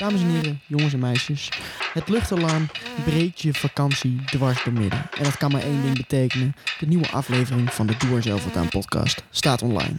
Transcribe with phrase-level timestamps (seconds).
[0.00, 1.48] Dames en heren, jongens en meisjes.
[1.92, 2.66] Het luchtalarm
[3.04, 5.08] breekt je vakantie dwars door midden.
[5.18, 6.54] En dat kan maar één ding betekenen.
[6.78, 9.96] De nieuwe aflevering van de Doe er podcast staat online.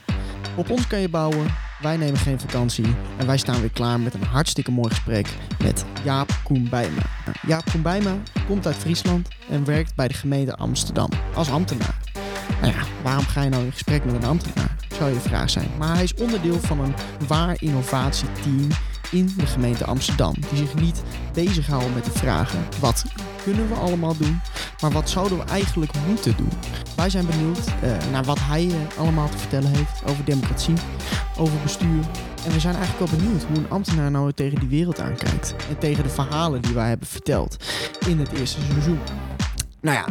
[0.55, 1.45] Op ons kan je bouwen.
[1.79, 2.95] Wij nemen geen vakantie.
[3.17, 5.27] En wij staan weer klaar met een hartstikke mooi gesprek
[5.63, 7.01] met Jaap Koen Bijma.
[7.47, 8.15] Jaap Koen Bijma
[8.47, 11.97] komt uit Friesland en werkt bij de gemeente Amsterdam als ambtenaar.
[12.61, 14.75] Nou ja, waarom ga je nou in gesprek met een ambtenaar?
[14.97, 15.69] Zou je vraag zijn.
[15.77, 16.93] Maar hij is onderdeel van een
[17.27, 18.67] waar innovatieteam
[19.11, 20.33] in de gemeente Amsterdam.
[20.49, 23.05] Die zich niet bezighouden met de vragen: wat
[23.43, 24.41] kunnen we allemaal doen?
[24.81, 26.51] Maar wat zouden we eigenlijk moeten doen?
[26.95, 30.75] Wij zijn benieuwd uh, naar wat hij uh, allemaal te vertellen heeft over democratie,
[31.37, 32.03] over bestuur.
[32.45, 35.55] En we zijn eigenlijk wel benieuwd hoe een ambtenaar nou tegen die wereld aankijkt.
[35.69, 37.63] En tegen de verhalen die wij hebben verteld
[38.07, 38.99] in het eerste seizoen.
[39.81, 40.05] Nou ja,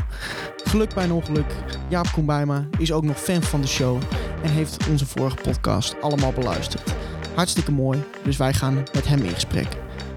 [0.64, 1.54] geluk bij een ongeluk.
[1.88, 3.98] Jaap Koenbijma is ook nog fan van de show
[4.42, 6.94] en heeft onze vorige podcast allemaal beluisterd.
[7.40, 9.66] Hartstikke mooi, dus wij gaan met hem in gesprek.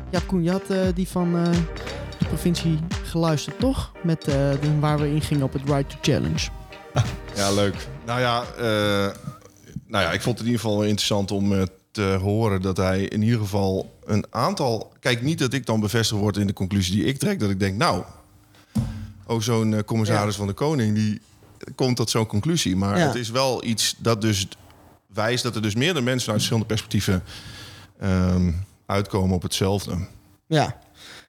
[0.10, 1.52] Jaap Koen, je had uh, die van uh,
[2.18, 3.92] de provincie geluisterd, toch?
[4.02, 6.50] Met uh, de, waar we in gingen op het Right to Challenge.
[7.36, 7.88] Ja, leuk.
[8.06, 8.44] Nou ja,
[9.88, 13.22] nou ja, ik vond het in ieder geval interessant om te horen dat hij in
[13.22, 14.92] ieder geval een aantal...
[15.00, 17.40] Kijk, niet dat ik dan bevestigd word in de conclusie die ik trek.
[17.40, 18.04] Dat ik denk, nou,
[19.26, 20.40] ook zo'n commissaris ja.
[20.40, 20.96] van de Koning...
[20.96, 21.22] die
[21.76, 22.76] komt tot zo'n conclusie.
[22.76, 23.06] Maar ja.
[23.06, 24.48] het is wel iets dat dus
[25.14, 27.24] wijst dat er dus meerdere mensen uit verschillende perspectieven
[28.04, 29.98] um, uitkomen op hetzelfde.
[30.48, 30.82] Ja.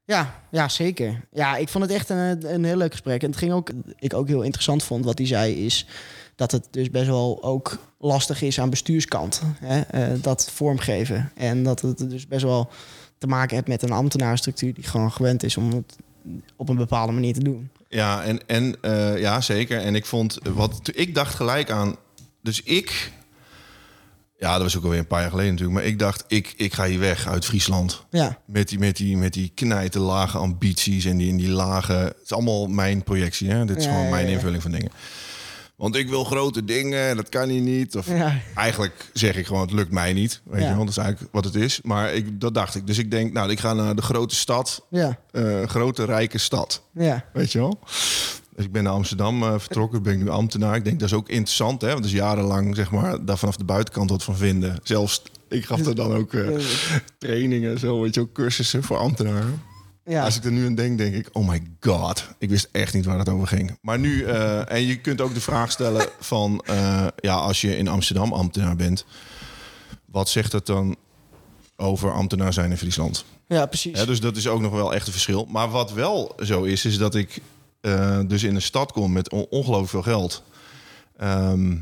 [0.06, 1.20] Ja, ja, zeker.
[1.32, 3.22] Ja, ik vond het echt een, een heel leuk gesprek.
[3.22, 5.86] En het ging ook, ik ook heel interessant vond wat hij zei, is
[6.36, 9.42] dat het dus best wel ook lastig is aan bestuurskant.
[9.58, 10.12] Hè?
[10.12, 11.32] Uh, dat vormgeven.
[11.34, 12.70] En dat het dus best wel
[13.18, 15.96] te maken heeft met een ambtenaarstructuur die gewoon gewend is om het
[16.56, 17.70] op een bepaalde manier te doen.
[17.88, 19.80] Ja, en, en uh, ja, zeker.
[19.80, 21.96] En ik vond wat ik dacht gelijk aan.
[22.42, 23.12] Dus ik
[24.44, 25.78] ja, dat was ook alweer een paar jaar geleden natuurlijk.
[25.78, 28.04] Maar ik dacht, ik, ik ga hier weg uit Friesland.
[28.10, 28.38] Ja.
[28.46, 31.92] Met die, met die, met die knijten lage ambities en die, in die lage...
[31.92, 33.64] Het is allemaal mijn projectie, hè?
[33.64, 34.90] Dit is Ja, gewoon mijn invulling van dingen.
[35.76, 37.96] Want ik wil grote dingen, dat kan hier niet.
[37.96, 38.38] Of Ja.
[38.54, 40.40] eigenlijk zeg ik gewoon, het lukt mij niet.
[40.44, 40.68] Weet Ja.
[40.68, 41.80] je wel, dat is eigenlijk wat het is.
[41.82, 42.86] Maar ik, dat dacht ik.
[42.86, 44.86] Dus ik denk, nou, ik ga naar de grote stad.
[44.90, 46.82] Ja, eh, grote, rijke stad.
[46.94, 47.78] ja, Weet je wel?
[48.56, 50.76] Dus ik ben naar Amsterdam eh, vertrokken, ben ik nu ambtenaar.
[50.76, 51.88] Ik denk dat is ook interessant, hè?
[51.88, 54.78] Want dus jarenlang zeg maar daar vanaf de buitenkant wat van vinden.
[54.82, 56.58] Zelfs ik gaf er dan ook eh,
[57.18, 59.62] trainingen, zo weet je ook cursussen voor ambtenaren.
[60.04, 60.24] ja.
[60.24, 63.04] Als ik er nu aan denk, denk ik, oh my god, ik wist echt niet
[63.04, 63.78] waar het over ging.
[63.80, 66.64] Maar nu, eh, en je kunt ook de vraag stellen van,
[67.16, 69.04] ja, als je in Amsterdam ambtenaar bent,
[70.04, 70.96] wat zegt het dan
[71.76, 73.24] over ambtenaar zijn in Friesland?
[73.48, 73.98] ja precies.
[73.98, 75.46] Ja, dus dat is ook nog wel echt een verschil.
[75.50, 77.40] Maar wat wel zo is, is dat ik
[77.84, 80.42] eh, dus in een stad kom met on- ongelooflijk veel geld.
[81.16, 81.76] Ehm,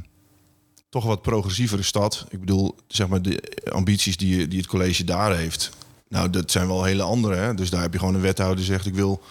[0.89, 2.27] toch een wat progressievere stad.
[2.31, 3.43] Ik bedoel, zeg maar, de
[3.73, 5.71] ambities die, die het college daar heeft.
[6.09, 7.35] Nou, dat zijn wel hele andere.
[7.35, 7.55] Hè?
[7.55, 8.87] Dus daar heb je gewoon een wethouder die zegt...
[8.87, 9.23] ik wil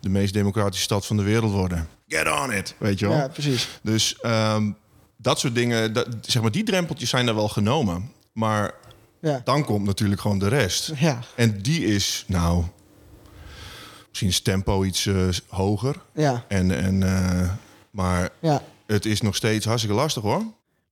[0.00, 1.88] de meest democratische stad van de wereld worden.
[2.08, 3.16] Get on it, weet je wel.
[3.16, 3.68] Ja, precies.
[3.82, 4.70] Dus ehm,
[5.16, 8.10] dat soort dingen, dat, zeg maar, die drempeltjes zijn er wel genomen.
[8.32, 8.74] Maar
[9.20, 9.40] Ja.
[9.44, 10.92] dan komt natuurlijk gewoon de rest.
[10.98, 12.64] Ja, En die is, nou,
[14.10, 15.96] misschien is tempo iets eh, hoger.
[16.14, 17.50] ja, En, en, eh,
[17.90, 18.62] maar ja.
[18.86, 20.42] het is nog steeds hartstikke lastig hoor.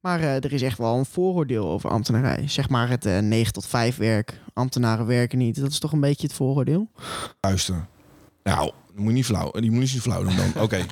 [0.01, 2.49] Maar eh, er is echt wel een vooroordeel over ambtenarij.
[2.49, 4.41] Zeg maar het eh 9 tot 5 werk.
[4.53, 5.61] Ambtenaren werken niet.
[5.61, 6.89] Dat is toch een beetje het vooroordeel?
[7.41, 7.87] Luister.
[8.51, 9.51] Nou, dan moet je niet flauw.
[9.51, 10.53] Die moet je niet flauw doen dan.
[10.65, 10.85] Oké.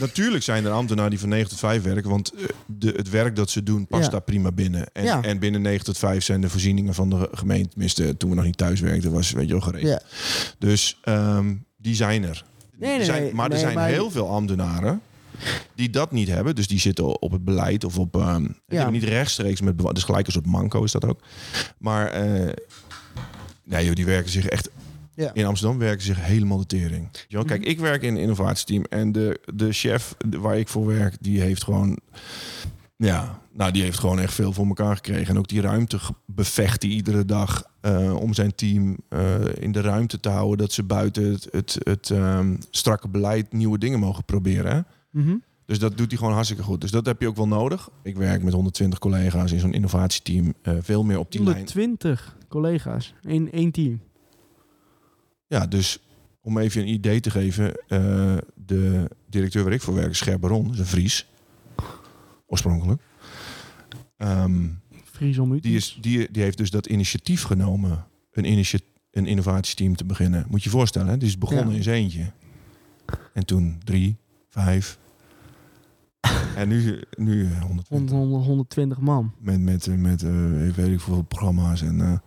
[0.00, 2.10] Natuurlijk zijn er ambtenaren die van 9 tot 5 werken.
[2.10, 4.08] Want eh, de, het werk dat ze doen past Ja.
[4.10, 4.86] daar prima binnen.
[4.92, 5.22] En, Ja.
[5.22, 7.68] en binnen 9 tot 5 zijn de voorzieningen van de gemeente.
[7.68, 9.90] Tenminste, toen we nog niet thuis werkten, was weet je wel geregeld.
[9.92, 10.00] Ja.
[10.58, 12.44] Dus ehm, die zijn er.
[12.76, 15.00] Nee, nee, zijn- nee, maar er nee, zijn maar- heel veel ambtenaren
[15.74, 16.54] die dat niet hebben.
[16.54, 18.12] Dus die zitten op het beleid of op...
[18.12, 19.78] die hebben niet rechtstreeks met...
[19.94, 21.20] Dus gelijk als op manco is dat ook.
[21.78, 22.52] Maar eh,
[23.64, 24.68] nee, joh, die werken zich echt...
[25.14, 25.34] Ja.
[25.34, 27.08] In Amsterdam werken ze zich helemaal de tering.
[27.44, 31.40] Kijk, ik werk in een innovatieteam en de, de chef waar ik voor werk, die
[31.40, 31.98] heeft gewoon...
[32.96, 35.26] Ja, nou, die heeft gewoon echt veel voor elkaar gekregen.
[35.26, 39.80] En ook die ruimte bevecht hij iedere dag eh, om zijn team eh, in de
[39.80, 40.58] ruimte te houden.
[40.58, 44.72] Dat ze buiten het, het, het ehm, strakke beleid nieuwe dingen mogen proberen.
[44.74, 44.80] Hè?
[45.20, 45.36] Mhm.
[45.66, 46.80] Dus dat doet hij gewoon hartstikke goed.
[46.80, 47.88] Dus dat heb je ook wel nodig.
[48.02, 50.54] Ik werk met 120 collega's in zo'n innovatieteam.
[50.62, 51.56] eh, veel meer op die lijn.
[51.56, 54.00] 120 collega's in één team.
[55.52, 55.98] Ja, dus
[56.40, 57.74] om even een idee te geven.
[57.88, 61.26] eh, de directeur waar ik voor werk, Baron, is een Fries.
[62.46, 63.02] Oorspronkelijk.
[64.16, 64.68] Ehm,
[65.04, 65.60] Fries om u.
[65.60, 68.06] die, is, die, die heeft dus dat initiatief genomen.
[68.32, 68.78] Een, initia-
[69.10, 70.46] een innovatieteam te beginnen.
[70.48, 71.16] Moet je je voorstellen, hè?
[71.16, 71.76] die is begonnen Ja.
[71.76, 72.32] in zijn eentje.
[73.32, 74.16] En toen drie,
[74.48, 74.98] vijf.
[76.56, 77.88] en nu, nu eh, 120.
[77.88, 79.34] 100, 100, 120 man.
[79.38, 80.22] Met, met, met
[80.68, 81.82] ik weet ik hoeveel programma's.
[81.82, 82.18] En, eh,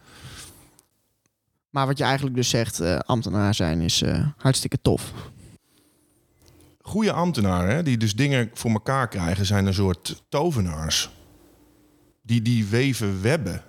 [1.76, 5.14] Maar wat je eigenlijk dus zegt, eh, ambtenaar zijn is eh, hartstikke tof.
[6.82, 11.10] Goede ambtenaren, hè, die dus dingen voor elkaar krijgen, zijn een soort tovenaars.
[12.22, 13.62] Die, die weven webben.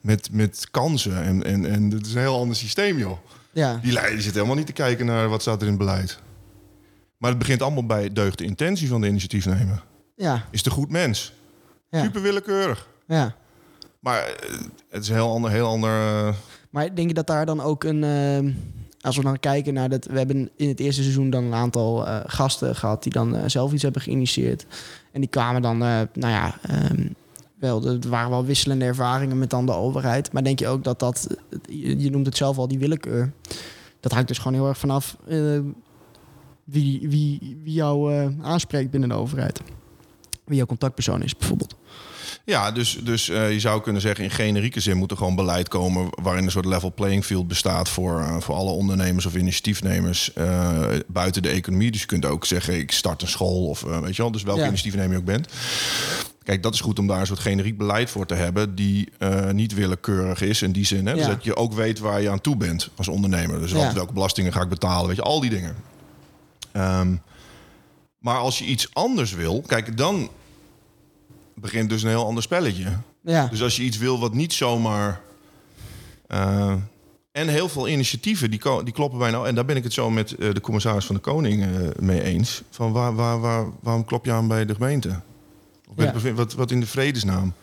[0.00, 1.22] Met, met kansen.
[1.22, 3.18] En, en, en het is een heel ander systeem, joh.
[3.52, 6.18] Ja, Die leider zit helemaal niet te kijken naar wat staat er in het beleid.
[7.16, 9.84] Maar het begint allemaal bij deugd de intentie van de initiatiefnemer.
[10.16, 11.32] ja, Is de goed mens.
[11.90, 12.02] ja.
[12.02, 12.88] Super willekeurig.
[13.06, 13.34] ja.
[14.00, 14.60] Maar eh,
[14.90, 15.50] het is een heel ander...
[15.50, 16.34] Heel ander
[16.72, 18.04] Maar denk je dat daar dan ook een...
[18.04, 18.54] eh,
[19.02, 20.04] als we dan kijken naar dat...
[20.04, 23.02] We hebben in het eerste seizoen dan een aantal eh, gasten gehad...
[23.02, 24.66] die dan eh, zelf iets hebben geïnitieerd.
[25.12, 26.58] En die kwamen dan, eh, nou ja...
[26.62, 27.08] ehm,
[27.58, 30.32] wel, er waren wel wisselende ervaringen met dan de overheid.
[30.32, 31.26] Maar denk je ook dat dat...
[31.68, 33.32] Je, noemt het zelf al, die willekeur.
[34.00, 35.16] Dat hangt dus gewoon heel erg vanaf...
[36.64, 39.60] wie, wie, wie jou aanspreekt binnen de overheid.
[40.44, 41.76] Wie jouw contactpersoon is, bijvoorbeeld.
[42.44, 45.68] Ja, dus, dus eh, je zou kunnen zeggen in generieke zin moet er gewoon beleid
[45.68, 50.32] komen waarin een soort level playing field bestaat voor, eh, voor alle ondernemers of initiatiefnemers
[50.32, 51.90] eh, buiten de economie.
[51.90, 54.60] Dus je kunt ook zeggen ik start een school of weet je wel, dus welke
[54.60, 54.66] Ja.
[54.66, 55.48] initiatiefnemer je ook bent.
[56.42, 59.08] Kijk, dat is goed om daar een soort generiek beleid voor te hebben die
[59.52, 61.06] niet willekeurig is in die zin.
[61.06, 61.14] Hè?
[61.14, 63.60] Dus dat je ook weet waar je aan toe bent als ondernemer.
[63.60, 63.92] Dus Ja.
[63.94, 65.76] welke belastingen ga ik betalen, weet je, al die dingen.
[66.72, 67.14] Ehm,
[68.18, 70.30] maar als je iets anders wil, kijk, dan
[71.54, 72.86] begint dus een heel ander spelletje.
[73.22, 75.20] Ja, Dus als je iets wil wat niet zomaar.
[76.26, 76.74] eh,
[77.32, 79.46] en heel veel initiatieven die, die kloppen bij nou.
[79.46, 81.68] En daar ben ik het zo met eh, de commissaris van de Koning eh,
[81.98, 82.62] mee eens.
[82.70, 85.20] Van waar, waar, waar, waarom klop je aan bij de gemeente?
[85.88, 86.12] Of Ja.
[86.12, 87.54] de wat, wat in de vredesnaam?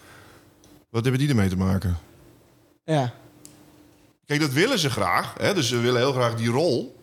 [0.89, 1.97] Wat hebben die ermee te maken?
[2.85, 3.13] ja.
[4.25, 5.33] Kijk, dat willen ze graag.
[5.38, 5.53] Hè?
[5.53, 6.95] Dus ze willen heel graag die rol.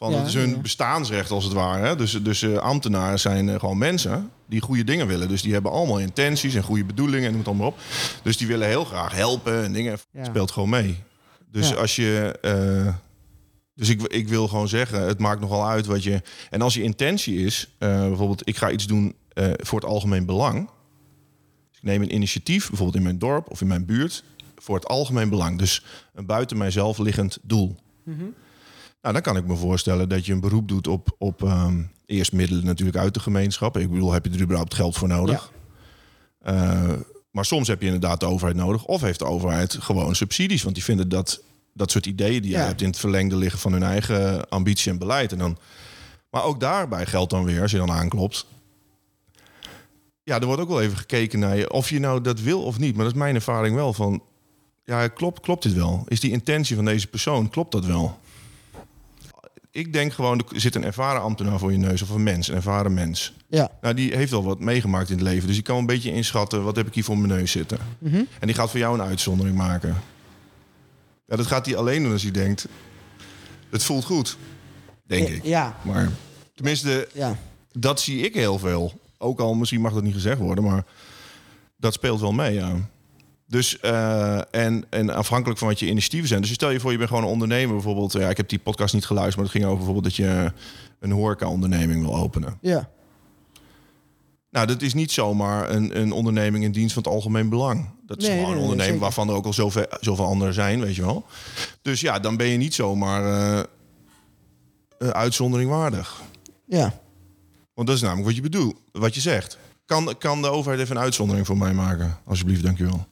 [0.00, 1.96] Van, het is hun bestaansrecht als het ware.
[1.96, 5.28] Dus, dus eh, ambtenaren zijn eh, gewoon mensen die goede dingen willen.
[5.28, 7.78] Dus die hebben allemaal intenties en goede bedoelingen en noem het allemaal op.
[8.22, 9.98] Dus die willen heel graag helpen en dingen.
[10.22, 10.96] Speelt gewoon mee.
[11.50, 12.38] Dus als je.
[12.40, 12.94] eh,
[13.74, 16.22] dus ik, ik wil gewoon zeggen, het maakt nogal uit wat je.
[16.50, 19.14] En als je intentie is, bijvoorbeeld, ik ga iets doen
[19.56, 20.70] voor het algemeen belang.
[21.70, 24.24] Dus ik neem een initiatief, bijvoorbeeld in mijn dorp of in mijn buurt,
[24.56, 25.58] voor het algemeen belang.
[25.58, 27.76] Dus een buiten mijzelf liggend doel.
[29.02, 32.32] Nou, dan kan ik me voorstellen dat je een beroep doet op, op ehm, eerst
[32.32, 33.76] middelen natuurlijk uit de gemeenschap.
[33.76, 35.52] Ik bedoel, heb je er überhaupt geld voor nodig?
[36.40, 36.92] Eh,
[37.30, 38.84] maar soms heb je inderdaad de overheid nodig.
[38.84, 40.62] Of heeft de overheid gewoon subsidies.
[40.62, 41.42] Want die vinden dat
[41.74, 42.66] dat soort ideeën die je Ja.
[42.66, 45.32] hebt in het verlengde liggen van hun eigen ambitie en beleid.
[45.32, 45.58] En dan,
[46.30, 48.46] maar ook daarbij geldt dan weer, als je dan aanklopt.
[50.22, 51.70] Ja, er wordt ook wel even gekeken naar je.
[51.72, 52.94] Of je nou dat wil of niet.
[52.94, 54.22] Maar dat is mijn ervaring wel van.
[54.84, 56.04] Ja, klopt, klopt dit wel?
[56.08, 58.18] Is die intentie van deze persoon, klopt dat wel?
[59.72, 62.02] Ik denk gewoon, er zit een ervaren ambtenaar voor je neus.
[62.02, 63.34] Of een mens, een ervaren mens.
[63.48, 63.70] Ja.
[63.80, 65.46] Nou, die heeft al wat meegemaakt in het leven.
[65.46, 67.78] Dus die kan een beetje inschatten, wat heb ik hier voor mijn neus zitten?
[67.98, 68.16] Mhm.
[68.16, 69.96] En die gaat voor jou een uitzondering maken.
[71.26, 72.66] Ja, dat gaat hij alleen doen als hij denkt...
[73.70, 74.36] Het voelt goed,
[75.06, 75.44] denk ik.
[75.44, 76.08] Ja, Maar
[76.54, 77.36] tenminste, ja.
[77.72, 79.00] dat zie ik heel veel.
[79.18, 80.84] Ook al misschien mag dat niet gezegd worden, maar
[81.76, 82.76] dat speelt wel mee, ja.
[83.50, 86.40] Dus, eh, en, en afhankelijk van wat je initiatieven zijn.
[86.40, 88.12] Dus stel je voor, je bent gewoon een ondernemer bijvoorbeeld.
[88.12, 90.52] Ja, ik heb die podcast niet geluisterd, maar het ging over bijvoorbeeld dat je
[91.00, 92.58] een horeca-onderneming wil openen.
[92.60, 92.90] Ja.
[94.50, 97.88] Nou, dat is niet zomaar een, een onderneming in dienst van het algemeen belang.
[98.06, 100.80] Dat is Nee, gewoon een nee, onderneming waarvan er ook al zoveel, zoveel anderen zijn,
[100.80, 101.24] weet je wel.
[101.82, 103.58] Dus ja, dan ben je niet zomaar eh,
[104.98, 106.22] eh, uitzondering waardig.
[106.66, 107.00] Ja.
[107.74, 109.58] Want dat is namelijk wat je bedoelt, wat je zegt.
[109.86, 112.18] Kan, kan de overheid even een uitzondering voor mij maken?
[112.24, 113.06] Alsjeblieft, dankjewel.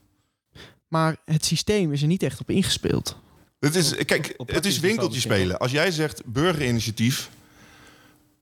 [0.88, 3.16] Maar het systeem is er niet echt op ingespeeld.
[3.59, 5.59] Het is, kijk, op het is winkeltje spelen.
[5.59, 7.30] Als jij zegt burgerinitiatief,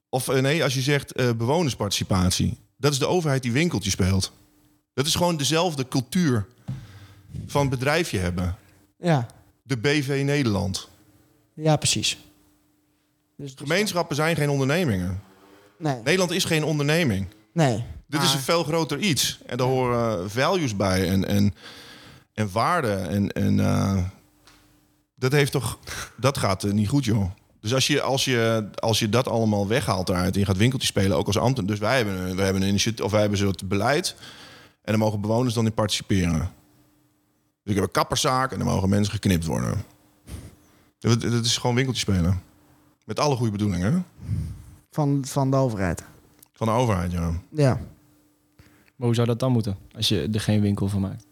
[0.08, 4.32] of eh, nee, als je zegt eh, bewonersparticipatie, dat is de overheid die winkeltje speelt.
[4.94, 6.46] Dat is gewoon dezelfde cultuur
[7.46, 8.56] van bedrijfje hebben.
[8.98, 9.26] Ja.
[9.62, 10.88] De BV Nederland.
[11.54, 12.18] Ja, precies.
[13.36, 15.22] Dus Gemeenschappen zijn geen ondernemingen.
[15.78, 16.00] Nee.
[16.04, 17.26] Nederland is geen onderneming.
[17.52, 17.84] Nee.
[18.06, 19.38] Dit is een veel groter iets.
[19.46, 21.54] En daar horen values bij en, en,
[22.36, 23.08] en waarden.
[23.08, 23.98] En, en eh,
[25.14, 25.78] dat heeft toch.
[26.16, 27.30] Dat gaat eh, niet goed, joh.
[27.60, 30.86] Dus als je, als, je, als je dat allemaal weghaalt eruit en je gaat winkeltje
[30.88, 31.70] spelen, ook als ambtenaar.
[31.70, 34.14] Dus wij hebben, een- wij hebben een initiatief, of wij hebben een soort beleid.
[34.82, 36.38] En daar mogen bewoners dan in participeren.
[37.62, 39.84] Dus ik heb een kapperszaak en dan mogen mensen geknipt worden.
[40.98, 42.42] Dat, dat is gewoon winkeltje spelen.
[43.04, 44.06] Met alle goede bedoelingen.
[44.90, 46.04] Van, van de overheid.
[46.52, 47.32] Van de overheid, ja.
[47.50, 47.74] Ja.
[48.96, 49.76] Maar hoe zou dat dan moeten?
[49.96, 51.25] Als je er geen winkel van maakt.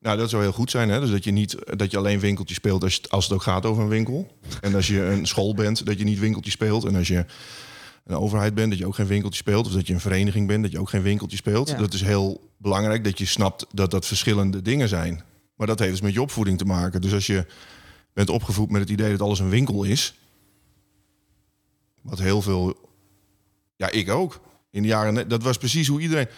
[0.00, 0.88] Nou, dat zou heel goed zijn.
[0.88, 1.00] Hè?
[1.00, 3.88] Dus dat je niet dat je alleen winkeltje speelt als, het ook gaat over een
[3.88, 4.36] winkel.
[4.60, 6.84] En als je een school bent, dat je niet winkeltje speelt.
[6.84, 7.24] En als je
[8.04, 9.66] een overheid bent, dat je ook geen winkeltje speelt.
[9.66, 11.68] Of dat je een vereniging bent, dat je ook geen winkeltje speelt.
[11.68, 11.76] Ja.
[11.76, 15.22] Dat is heel belangrijk dat je snapt dat dat verschillende dingen zijn.
[15.56, 17.00] Maar dat heeft dus met je opvoeding te maken.
[17.00, 17.46] Dus als je
[18.12, 20.14] bent opgevoed met het idee dat alles een winkel is.
[22.02, 22.88] Wat heel veel.
[23.76, 24.40] Ja, ik ook.
[24.70, 25.28] In de jaren.
[25.28, 26.28] Dat was precies hoe iedereen.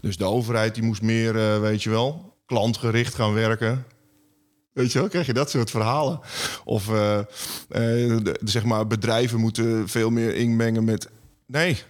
[0.00, 3.84] Dus de overheid die moest meer, eh, weet je wel, klantgericht gaan werken.
[4.72, 6.20] Weet je wel, krijg je dat soort verhalen.
[6.64, 7.24] Of eh, eh,
[7.68, 11.08] de- zeg maar, bedrijven moeten veel meer inmengen met.
[11.46, 11.82] Nee,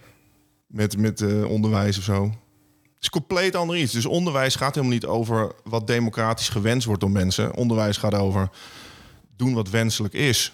[0.67, 2.23] met, met eh, onderwijs of zo.
[2.23, 3.91] Het is compleet ander iets.
[3.93, 7.55] Dus onderwijs gaat helemaal niet over wat democratisch gewenst wordt door mensen.
[7.55, 8.49] Onderwijs gaat over
[9.35, 10.53] doen wat wenselijk is.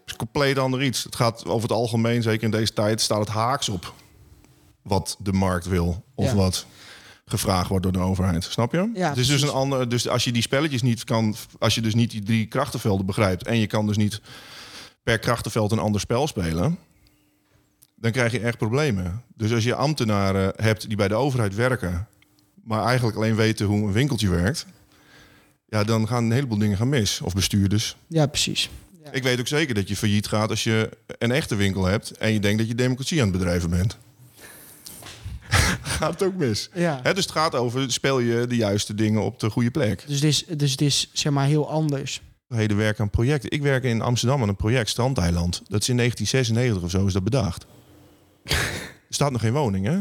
[0.00, 1.04] Het is compleet ander iets.
[1.04, 3.94] Het gaat over het algemeen, zeker in deze tijd, staat het haaks op
[4.82, 6.04] wat de markt wil.
[6.14, 6.34] Of Ja.
[6.34, 6.66] wat
[7.30, 8.44] gevraagd wordt door de overheid.
[8.44, 8.90] Snap je?
[8.94, 9.42] Ja, het is dus precies.
[9.42, 9.88] een ander.
[9.88, 13.46] Dus als je die spelletjes niet kan, als je dus niet die drie krachtenvelden begrijpt
[13.46, 14.20] en je kan dus niet
[15.02, 16.78] per krachtenveld een ander spel spelen,
[17.94, 19.22] dan krijg je echt problemen.
[19.34, 22.08] Dus als je ambtenaren hebt die bij de overheid werken,
[22.64, 24.66] maar eigenlijk alleen weten hoe een winkeltje werkt,
[25.68, 27.20] ja, dan gaan een heleboel dingen gaan mis.
[27.20, 27.96] Of bestuurders.
[28.06, 28.70] Ja, precies.
[29.04, 29.12] Ja.
[29.12, 32.32] Ik weet ook zeker dat je failliet gaat als je een echte winkel hebt en
[32.32, 33.98] je denkt dat je democratie aan het bedrijven bent.
[35.96, 36.70] Gaat het ook mis.
[36.74, 37.00] Ja.
[37.02, 40.04] Hè, dus het gaat over, speel je de juiste dingen op de goede plek.
[40.06, 42.22] Dus, het is, dus het is zeg maar heel anders.
[42.48, 43.50] Heden werken aan projecten.
[43.50, 45.62] Ik werk in Amsterdam aan een project, Strandeiland.
[45.68, 47.66] Dat is in 1996 of zo is dat bedacht.
[49.08, 49.96] er staat nog geen woning, hè?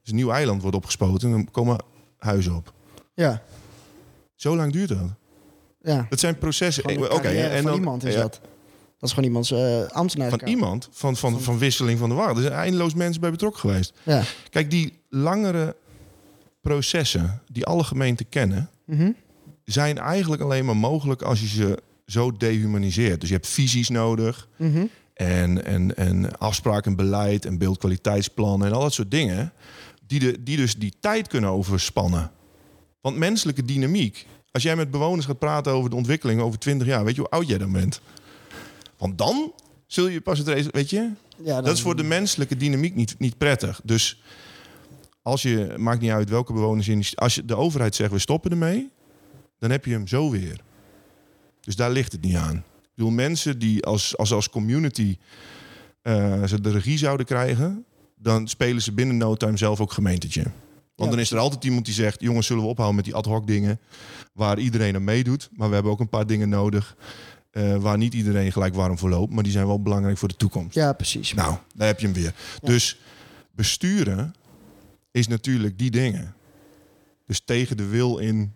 [0.00, 1.78] Dus een nieuw eiland wordt opgespoten en dan komen
[2.18, 2.72] huizen op.
[3.14, 3.42] Ja.
[4.34, 5.14] Zo lang duurt dat.
[5.80, 6.06] Ja.
[6.08, 7.12] Dat zijn processen.
[7.12, 8.40] Oké, en van dan iemand is ja, dat.
[9.04, 10.30] Dat is gewoon iemands eh ambtenaar.
[10.30, 12.36] van iemand, van, van, van wisseling van de wacht.
[12.36, 13.92] Er zijn eindeloos mensen bij betrokken geweest.
[14.02, 14.22] Ja.
[14.50, 15.76] Kijk, die langere
[16.60, 19.10] processen die alle gemeenten kennen, Mhm.
[19.64, 23.20] zijn eigenlijk alleen maar mogelijk als je ze zo dehumaniseert.
[23.20, 24.48] Dus je hebt visies nodig.
[24.56, 24.84] Mhm.
[25.14, 29.52] En, en, en afspraken en beleid en beeldkwaliteitsplannen en al dat soort dingen.
[30.06, 32.30] Die, de, die dus die tijd kunnen overspannen.
[33.00, 34.26] Want menselijke dynamiek.
[34.50, 37.30] Als jij met bewoners gaat praten over de ontwikkeling over 20 jaar, weet je hoe
[37.30, 38.00] oud jij dan bent?
[38.96, 39.52] Want dan
[39.86, 41.10] zul je pas het resu- weet je?
[41.36, 43.80] Ja, Dat is voor de menselijke dynamiek niet, niet prettig.
[43.84, 44.22] Dus
[45.22, 48.50] als je, maakt niet uit welke bewoners je, als je de overheid zegt we stoppen
[48.50, 48.90] ermee,
[49.58, 50.60] dan heb je hem zo weer.
[51.60, 52.56] Dus daar ligt het niet aan.
[52.56, 55.16] Ik bedoel, mensen die als, als, als community
[56.02, 57.84] eh, ze de regie zouden krijgen,
[58.16, 60.42] dan spelen ze binnen no time zelf ook gemeentetje.
[60.96, 63.14] Want Ja, dan is er altijd iemand die zegt: jongens, zullen we ophouden met die
[63.14, 63.80] ad hoc dingen
[64.32, 66.96] waar iedereen aan meedoet, maar we hebben ook een paar dingen nodig
[67.54, 70.36] eh, waar niet iedereen gelijk warm voor loopt, maar die zijn wel belangrijk voor de
[70.36, 70.74] toekomst.
[70.74, 71.34] Ja, precies.
[71.34, 72.34] Nou, daar heb je hem weer.
[72.62, 73.00] Dus
[73.50, 74.34] besturen
[75.10, 76.34] is natuurlijk die dingen.
[77.26, 78.52] Dus tegen de wil in.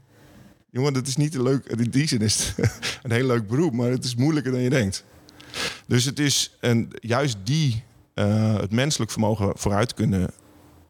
[0.71, 1.67] Jongen, dat is niet een leuk.
[1.67, 2.71] In die zin is het
[3.03, 5.05] een heel leuk beroep, maar het is moeilijker dan je denkt.
[5.87, 7.83] Dus het is een, juist die,
[8.15, 10.31] eh, het menselijk vermogen vooruit kunnen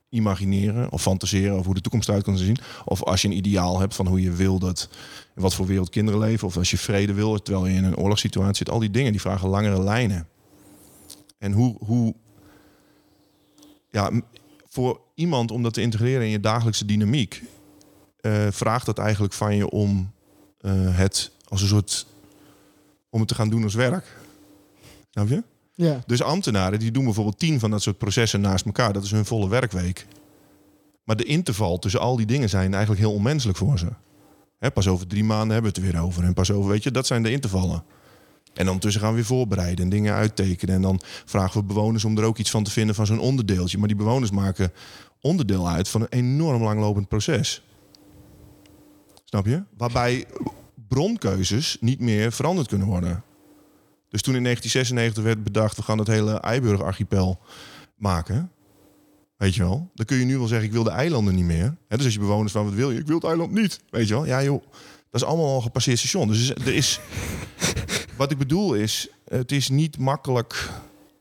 [0.08, 2.56] imagineren of fantaseren over hoe de toekomst eruit kan zien.
[2.84, 4.88] Of als je een ideaal hebt van hoe je wil dat,
[5.34, 6.46] wat voor wereld kinderen leven.
[6.46, 8.70] Of als je vrede wil, terwijl je in een oorlogssituatie zit.
[8.70, 10.28] Al die dingen die vragen langere lijnen.
[11.38, 12.14] En hoe, hoe
[13.90, 14.10] ja,
[14.68, 17.42] voor iemand om dat te integreren in je dagelijkse dynamiek,
[18.20, 20.10] eh, vraagt dat eigenlijk van je om
[20.58, 22.06] eh, het als een soort
[23.10, 24.16] om het te gaan doen als werk.
[25.10, 25.42] Snap je?
[25.78, 26.02] Ja.
[26.06, 28.92] Dus ambtenaren die doen bijvoorbeeld tien van dat soort processen naast elkaar.
[28.92, 30.06] Dat is hun volle werkweek.
[31.04, 33.88] Maar de interval tussen al die dingen zijn eigenlijk heel onmenselijk voor ze.
[34.74, 36.24] Pas over drie maanden hebben we het er weer over.
[36.24, 37.82] En pas over, weet je, dat zijn de intervallen.
[38.54, 40.74] En ondertussen gaan we weer voorbereiden en dingen uittekenen.
[40.74, 43.78] En dan vragen we bewoners om er ook iets van te vinden van zo'n onderdeeltje.
[43.78, 44.72] Maar die bewoners maken
[45.20, 47.62] onderdeel uit van een enorm langlopend proces.
[49.24, 49.62] Snap je?
[49.76, 50.26] Waarbij
[50.88, 53.22] bronkeuzes niet meer veranderd kunnen worden.
[54.08, 57.40] Dus toen in 1996 werd bedacht, we gaan het hele Eiburg-archipel
[57.96, 58.50] maken.
[59.36, 59.90] Weet je wel?
[59.94, 61.76] Dan kun je nu wel zeggen, ik wil de eilanden niet meer.
[61.88, 62.98] Hè, dus als je bewoners van, wat wil je?
[62.98, 63.80] Ik wil het eiland niet.
[63.90, 64.26] Weet je wel?
[64.26, 64.62] Ja joh,
[65.10, 66.28] dat is allemaal al gepasseerd station.
[66.28, 67.00] Dus er is...
[68.16, 70.70] wat ik bedoel is, het is niet makkelijk...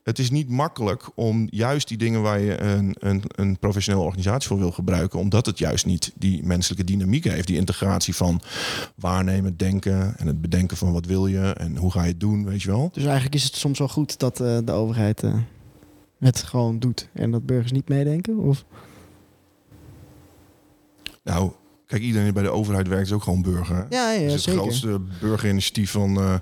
[0.08, 4.48] Het is niet makkelijk om juist die dingen waar je een, een, een professionele organisatie
[4.48, 7.46] voor wil gebruiken, omdat het juist niet die menselijke dynamiek heeft.
[7.46, 8.40] Die integratie van
[8.94, 12.44] waarnemen, denken en het bedenken van wat wil je en hoe ga je het doen,
[12.44, 12.90] weet je wel.
[12.92, 15.34] Dus eigenlijk is het soms wel goed dat eh, de overheid eh,
[16.18, 18.38] het gewoon doet en dat burgers niet meedenken?
[18.38, 18.64] Of?
[21.22, 21.50] Nou,
[21.86, 23.86] kijk, iedereen die bij de overheid werkt is ook gewoon burger.
[23.90, 24.60] Ja, ja, Het is het zeker.
[24.60, 26.34] grootste burgerinitiatief van, eh,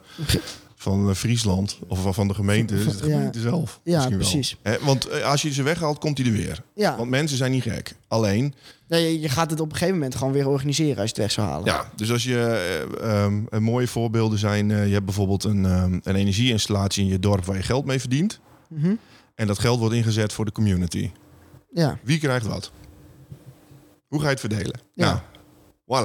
[0.93, 2.75] van eh, Friesland of van- de gemeente.
[2.75, 3.15] het de Ja.
[3.17, 3.81] gemeente zelf.
[3.85, 4.19] Ja, wel.
[4.19, 4.57] precies.
[4.81, 6.63] Want eh, als je ze weghaalt, komt hij er weer.
[6.75, 7.95] Ja, Want mensen zijn niet gek.
[8.09, 8.55] Alleen,
[8.89, 11.31] Nee, je- gaat het op een gegeven moment gewoon weer organiseren als je het weg
[11.31, 11.65] zou halen.
[11.67, 12.39] ja, dus als je
[13.01, 17.19] eh, ehm, een mooie voorbeelden zijn, je hebt bijvoorbeeld een, ehm, een energieinstallatie in je
[17.19, 18.41] dorp waar je geld mee verdient.
[18.69, 18.95] Mhm.
[19.35, 21.11] En dat geld wordt ingezet voor de community.
[21.73, 21.99] ja.
[22.03, 22.71] Wie krijgt wat?
[24.09, 24.81] Hoe ga je het verdelen?
[24.93, 25.05] Ja.
[25.07, 25.19] Nou,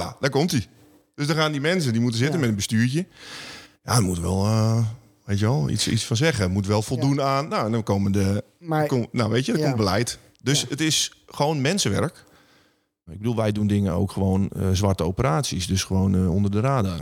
[0.00, 0.66] Voilà, daar komt hij.
[1.14, 2.40] Dus dan gaan die mensen, die moeten zitten Ja.
[2.40, 3.06] met een bestuurtje.
[3.84, 4.84] Ja, er moet wel, eh,
[5.24, 6.50] weet je wel, iets, iets van zeggen.
[6.50, 9.64] Moet wel voldoen aan, nou, dan komen de, Maar kom, nou weet je, Ja.
[9.64, 10.18] komt beleid.
[10.42, 10.66] Dus Ja.
[10.68, 12.24] het is gewoon mensenwerk.
[13.10, 15.66] Ik bedoel, wij doen dingen ook gewoon eh, zwarte operaties.
[15.66, 17.00] Dus gewoon eh, onder de radar.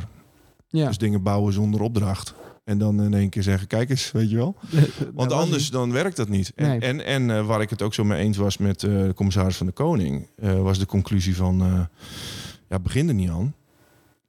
[0.68, 2.34] ja, Dus dingen bouwen zonder opdracht.
[2.64, 4.54] En dan in één keer zeggen, kijk eens, weet je wel.
[5.14, 6.52] Want anders dan werkt dat niet.
[6.54, 6.78] En, Nee.
[6.80, 9.72] en, en waar ik het ook zo mee eens was met de commissaris van de
[9.72, 10.26] Koning...
[10.36, 11.88] was de conclusie van,
[12.68, 13.54] ja, begin er niet aan.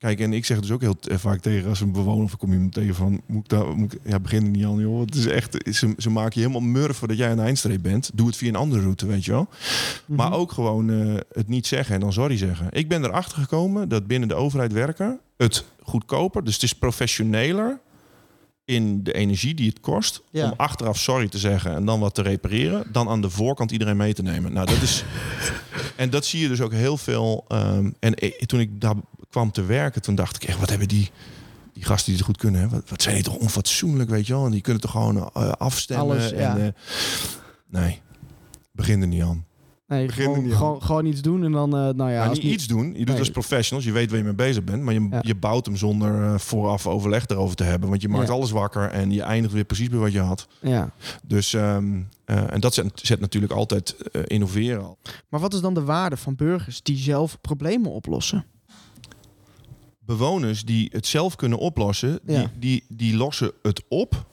[0.02, 2.40] Kijk, en ik zeg dus ook heel t- vaak tegen als een bewoner of ik
[2.40, 3.22] kom iemand tegen van...
[3.26, 5.00] Moet ik daar, moet ik, ja, begin er niet aan, joh.
[5.00, 8.12] Het is echt, ze, ze maken je helemaal murf voordat jij aan de eindstreep bent.
[8.14, 9.48] Doe het via een andere route, weet je wel.
[10.06, 10.18] Mhm.
[10.18, 12.68] Maar ook gewoon eh, het niet zeggen en dan sorry zeggen.
[12.72, 17.80] Ik ben erachter gekomen dat binnen de overheid werken het goedkoper, dus het is professioneler
[18.66, 20.46] in de energie die het kost Ja.
[20.46, 23.98] om achteraf sorry te zeggen en dan wat te repareren, dan aan de voorkant iedereen
[23.98, 24.54] mee te nemen.
[24.54, 25.04] Nou, dat is
[25.96, 27.46] en dat zie je dus ook heel veel.
[27.48, 28.96] ehm, en eh, toen ik daar
[29.32, 31.10] kwam te werken, toen dacht ik echt, wat hebben die
[31.74, 32.70] die gasten die het goed kunnen, hè?
[32.70, 34.46] Wat, wat zijn die toch onfatsoenlijk, weet je wel?
[34.46, 36.06] En die kunnen toch gewoon eh, afstemmen.
[36.06, 36.58] Alles, ja.
[36.58, 36.72] en, eh,
[37.70, 38.02] nee,
[38.72, 39.46] begin er niet aan.
[39.88, 42.54] nee, gewoon, niet gewoon, gewoon iets doen en dan, eh, nou ja, als niet niet-
[42.54, 42.88] iets doen.
[42.88, 43.18] Je doet Nee.
[43.20, 43.86] als professionals.
[43.88, 44.84] Je weet waar je mee bezig bent.
[44.84, 45.20] Maar je, Ja.
[45.22, 47.90] je bouwt hem zonder vooraf overleg erover te hebben.
[47.90, 48.34] Want je maakt Ja.
[48.34, 48.90] alles wakker.
[48.90, 50.48] En je eindigt weer precies bij wat je had.
[50.62, 50.90] Ja.
[51.24, 53.96] Dus, ehm, eh, en dat zet, zet natuurlijk altijd
[54.26, 54.98] innoveren al.
[55.30, 58.46] Maar wat is dan de waarde van burgers die zelf problemen oplossen?
[60.06, 62.20] Bewoners die het zelf kunnen oplossen.
[62.24, 62.52] Die, Ja.
[62.60, 64.26] die, die lossen het op.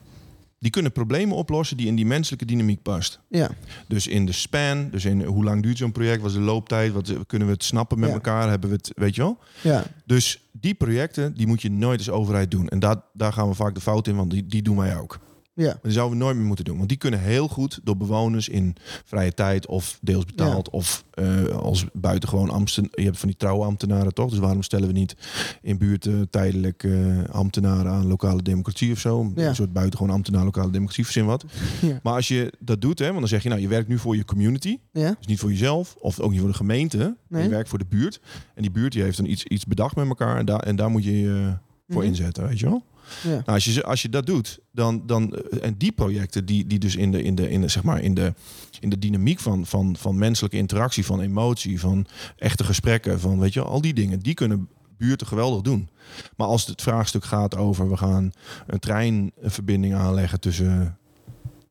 [0.61, 3.21] Die kunnen problemen oplossen die in die menselijke dynamiek past.
[3.29, 3.51] Ja,
[3.89, 6.93] Dus in de span, dus in hoe lang duurt zo'n project, wat is de looptijd,
[6.93, 8.15] wat kunnen we het snappen met Ja.
[8.15, 9.39] elkaar, hebben we het, weet je wel?
[9.63, 12.69] ja, Dus die projecten, die moet je nooit als overheid doen.
[12.69, 15.19] En daar, daar gaan we vaak de fout in, want die, die doen wij ook.
[15.59, 15.65] Ja.
[15.67, 16.77] Maar die zouden we nooit meer moeten doen.
[16.77, 21.45] Want die kunnen heel goed door bewoners in vrije tijd of deels betaald of eh,
[21.47, 22.89] als buitengewoon ambten.
[22.95, 24.31] Je hebt van die trouwe ambtenaren toch?
[24.31, 25.17] Dus waarom stellen we niet
[25.63, 29.33] in buurten tijdelijk eh, ambtenaren aan lokale democratie of zo?
[29.35, 29.49] Ja.
[29.49, 31.45] Een soort buitengewoon ambtenaar lokale democratie, verzin wat.
[31.83, 32.01] Ja.
[32.03, 34.17] Maar als je dat doet, hè, want dan zeg je nou, je werkt nu voor
[34.17, 34.79] je community.
[34.93, 37.17] Dus niet voor jezelf of ook niet voor de gemeente.
[37.29, 37.43] Nee.
[37.43, 38.21] Je werkt voor de buurt.
[38.55, 40.37] En die buurt die heeft dan iets, iets bedacht met elkaar.
[40.39, 41.53] En, daar en daar moet je je
[41.89, 42.11] voor Mhm.
[42.11, 42.83] inzetten, weet je wel?
[43.23, 43.29] Ja.
[43.31, 46.79] Nou, als, je, als je dat doet, dan, dan eh, en die projecten die, die
[46.79, 48.35] dus in de, in de, in de, zeg maar in de,
[48.81, 53.53] in de dynamiek van, van, van menselijke interactie, van emotie, van echte gesprekken, van weet
[53.53, 55.89] je, al die dingen, die kunnen buurten geweldig doen.
[56.37, 58.33] Maar als het vraagstuk gaat over we gaan
[58.67, 60.99] een treinverbinding aanleggen tussen,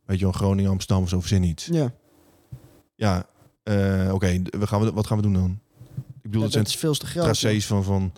[0.06, 1.66] weet je wel, Groningen, Amsterdam of zo, verzin iets.
[1.66, 1.94] ja.
[2.96, 3.26] Ja,
[3.64, 5.60] eh, oké, we gaan we, wat gaan we doen dan?
[5.96, 7.24] Ik bedoel, Ja, zijn dat is veel te groot.
[7.24, 8.12] tracés van, van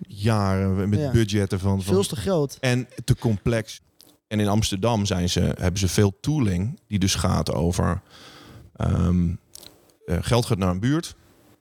[0.00, 1.10] jaren met Ja.
[1.10, 2.56] budgetten van, van Veel te groot.
[2.60, 3.80] en te complex.
[4.28, 8.00] En in Amsterdam zijn ze, hebben ze veel tooling die dus gaat over
[8.76, 9.28] ehm,
[10.06, 11.14] eh, geld gaat naar een buurt.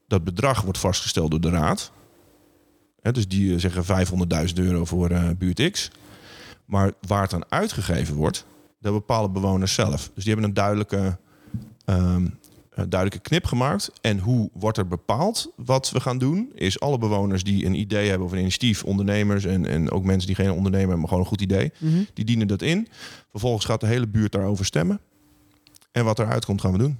[0.07, 1.91] Dat bedrag wordt vastgesteld door de raad.
[3.01, 5.91] Hè, dus die eh, zeggen 500.000 euro voor eh, buurt X.
[6.65, 8.45] Maar waar het aan uitgegeven wordt,
[8.79, 10.11] dat bepalen bewoners zelf.
[10.13, 11.17] Dus die hebben een duidelijke,
[11.85, 12.27] ehm,
[12.75, 13.91] een duidelijke knip gemaakt.
[14.01, 16.51] En hoe wordt er bepaald wat we gaan doen?
[16.55, 20.27] Is alle bewoners die een idee hebben of een initiatief, ondernemers en, en ook mensen
[20.27, 22.03] die geen ondernemer hebben, maar gewoon een goed idee, Mhm.
[22.13, 22.87] die dienen dat in.
[23.31, 24.99] Vervolgens gaat de hele buurt daarover stemmen.
[25.91, 26.99] En wat eruit komt, gaan we doen.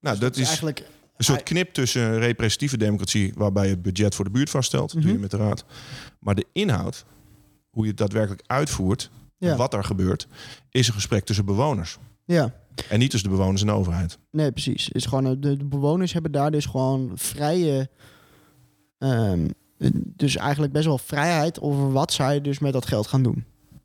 [0.00, 0.78] Nou, dat is eigenlijk...
[1.16, 5.02] een soort knip tussen representatieve democratie, waarbij je het budget voor de buurt vaststelt, dat
[5.02, 5.12] doe Mhm.
[5.12, 5.64] je met de raad.
[6.18, 7.04] Maar de inhoud,
[7.70, 9.50] hoe je het daadwerkelijk uitvoert, Ja.
[9.50, 10.28] en wat er gebeurt,
[10.70, 11.98] is een gesprek tussen bewoners.
[12.24, 12.54] Ja,
[12.88, 14.18] En niet tussen de bewoners en de overheid.
[14.30, 14.88] nee, precies.
[14.88, 17.88] Is gewoon, eh, de, de bewoners hebben daar dus gewoon vrije...
[18.98, 19.46] ehm,
[20.16, 23.44] dus eigenlijk best wel vrijheid over wat zij dus met dat geld gaan doen.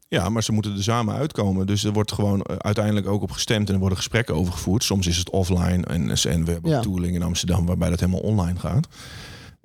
[0.10, 1.68] Ja, maar ze moeten er samen uitkomen.
[1.68, 4.84] Dus er wordt gewoon eh, uiteindelijk ook op gestemd en er worden gesprekken over gevoerd.
[4.84, 6.78] Soms is het offline en, en we hebben Ja.
[6.78, 8.88] ook tooling in Amsterdam waarbij dat helemaal online gaat.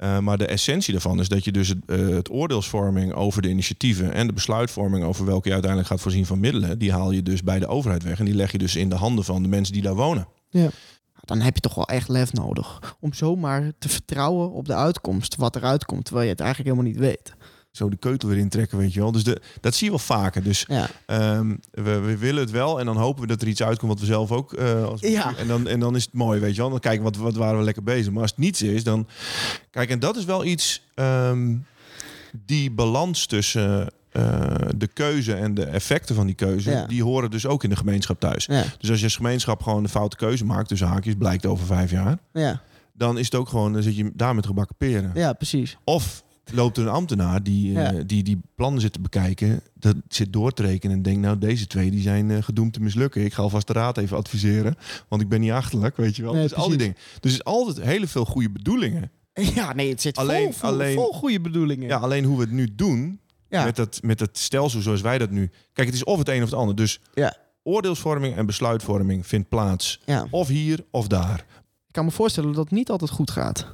[0.02, 3.48] Eh, maar de essentie daarvan is dat je dus het, eh, het oordeelsvorming over de
[3.48, 7.22] initiatieven en de besluitvorming over welke je uiteindelijk gaat voorzien van middelen, die haal je
[7.22, 8.18] dus bij de overheid weg.
[8.18, 10.26] En die leg je dus in de handen van de mensen die daar wonen.
[11.20, 12.96] Dan heb je toch wel echt lef nodig.
[13.00, 15.36] Om zomaar te vertrouwen op de uitkomst.
[15.36, 17.34] Wat eruit komt, terwijl je het eigenlijk helemaal niet weet.
[17.72, 19.12] Zo de keutel weer intrekken, weet je wel.
[19.12, 20.42] Dus de, dat zie je wel vaker.
[20.42, 23.62] Dus Ja, Ehm, we, we willen het wel en dan hopen we dat er iets
[23.62, 24.52] uitkomt wat we zelf ook.
[24.52, 25.36] eh, als Ja.
[25.36, 26.70] en, dan, en dan is het mooi, weet je wel.
[26.70, 28.12] Dan kijken wat, wat waren we lekker bezig.
[28.12, 29.06] Maar als het niets is, dan.
[29.70, 30.82] Kijk, en dat is wel iets.
[30.94, 31.54] ehm,
[32.46, 36.70] die balans tussen eh, de keuze en de effecten van die keuze.
[36.70, 36.86] Ja.
[36.86, 38.44] Die horen dus ook in de gemeenschap thuis.
[38.46, 41.66] ja, Dus als je als gemeenschap gewoon een foute keuze maakt, tussen haakjes, blijkt over
[41.66, 42.18] vijf jaar.
[42.32, 45.10] ja, Dan is het ook gewoon, dan zit je daar met gebakken peren.
[45.14, 45.76] ja precies.
[45.84, 50.52] Of loopt een ambtenaar die, eh, die die plannen zit te bekijken, dat zit door
[50.52, 53.24] te rekenen en denkt, nou deze twee die zijn eh, gedoemd te mislukken.
[53.24, 54.76] Ik ga alvast de raad even adviseren,
[55.08, 56.32] want ik ben niet achterlijk, weet je wel.
[56.32, 56.96] Nee, dus al die dingen.
[57.20, 59.10] Dus is altijd hele veel goede bedoelingen
[59.54, 61.88] Ja, nee, het zit Alleen- vol, vol, alleen- vol goede bedoelingen.
[61.88, 63.64] Ja, alleen hoe we het nu doen, ja.
[63.64, 65.50] met, dat, met dat stelsel zoals wij dat nu...
[65.72, 66.76] Kijk, het is of het een of het ander.
[66.76, 67.36] Dus Ja.
[67.62, 70.00] oordeelsvorming en besluitvorming vindt plaats.
[70.06, 70.26] ja.
[70.30, 71.44] Of hier of daar.
[71.86, 73.66] Ik kan me voorstellen dat het niet altijd goed gaat.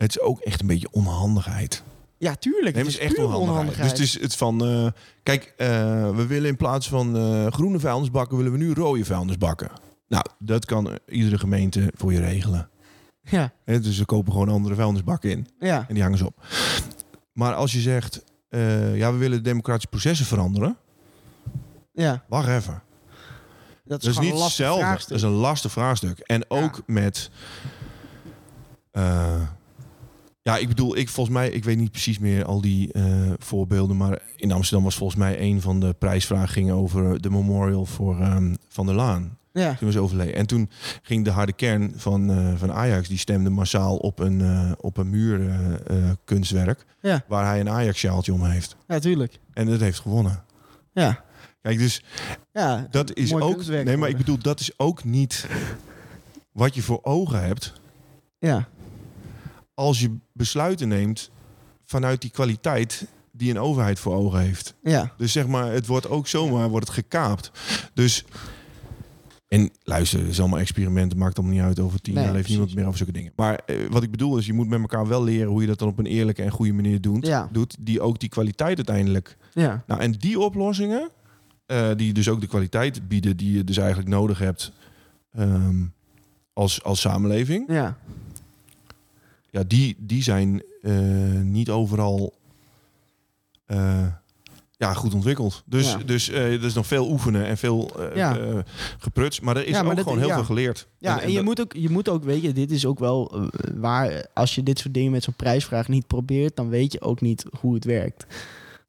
[0.00, 1.82] Het is ook echt een beetje onhandigheid.
[2.18, 2.74] Ja, tuurlijk.
[2.74, 3.96] Nee, het is echt puur onhandigheid.
[3.96, 4.64] Dus het is het van...
[4.64, 4.86] eh,
[5.22, 5.66] kijk, eh,
[6.10, 8.36] we willen in plaats van eh, groene vuilnisbakken...
[8.36, 9.70] willen we nu rode vuilnisbakken.
[10.08, 12.68] Nou, dat kan iedere gemeente voor je regelen.
[13.22, 15.46] Ja, Hè, dus ze kopen gewoon andere vuilnisbakken in.
[15.58, 16.44] ja, En die hangen ze op.
[17.32, 18.24] Maar als je zegt...
[18.94, 20.76] ja, we willen de democratische processen veranderen...
[21.92, 22.24] ja.
[22.28, 22.82] Wacht even.
[23.84, 24.84] Dat is, Dat is gewoon niet hetzelfde.
[25.08, 26.18] Dat is een lastig vraagstuk.
[26.18, 27.30] En ook met...
[30.42, 33.04] ja, ik bedoel, ik volgens mij, ik weet niet precies meer al die eh,
[33.38, 37.86] voorbeelden, maar in Amsterdam was volgens mij een van de prijsvragen ging over de memorial
[37.86, 39.38] voor ehm, Van der Laan.
[39.52, 40.34] Ja, Toen was overleden.
[40.34, 40.70] En toen
[41.02, 44.96] ging de harde kern van, eh, van Ajax, die stemde massaal op een, eh, op
[44.96, 48.76] een muurkunstwerk kunstwerk ja, waar hij een Ajax-sjaaltje om heeft.
[48.86, 49.38] ja, tuurlijk.
[49.52, 50.44] En dat heeft gewonnen.
[50.92, 51.24] Ja,
[51.62, 52.02] Kijk, dus
[52.52, 52.86] ja.
[52.90, 53.66] dat is ook.
[53.66, 55.46] Nee, maar ik bedoel, dat is ook niet
[56.52, 57.72] wat je voor ogen hebt
[58.38, 58.68] Ja,
[59.80, 61.30] als je besluiten neemt
[61.84, 64.74] vanuit die kwaliteit die een overheid voor ogen heeft.
[64.82, 67.50] ja, Dus zeg maar, het wordt ook zomaar wordt het gekaapt.
[67.94, 68.24] Dus
[69.48, 71.80] en luister, het is allemaal experimenten, maakt allemaal niet uit.
[71.80, 73.32] Over tien Nee, jaar leeft niemand meer over zulke dingen.
[73.36, 75.78] Maar eh, wat ik bedoel is, je moet met elkaar wel leren hoe je dat
[75.78, 77.26] dan op een eerlijke en goede manier doet.
[77.26, 77.48] Ja.
[77.52, 81.10] doet die ook die kwaliteit uiteindelijk ja, Nou, en die oplossingen,
[81.66, 84.72] eh, die dus ook de kwaliteit bieden die je dus eigenlijk nodig hebt
[85.32, 85.84] ehm,
[86.52, 87.96] als, als samenleving, ja.
[89.50, 90.92] Ja, die, die zijn eh,
[91.42, 92.34] niet overal
[93.66, 94.06] eh,
[94.76, 95.62] ja, goed ontwikkeld.
[95.66, 95.98] Dus, Ja.
[95.98, 98.38] dus eh, er is nog veel oefenen en veel Ja.
[98.98, 100.88] gepruts, maar er is Ja, maar ook dat- gewoon heel veel geleerd.
[100.98, 103.48] Ja, en, je, dat- moet ook, je moet ook, weet je, dit is ook wel
[103.74, 107.20] waar, als je dit soort dingen met zo'n prijsvraag niet probeert, dan weet je ook
[107.20, 108.26] niet hoe het werkt.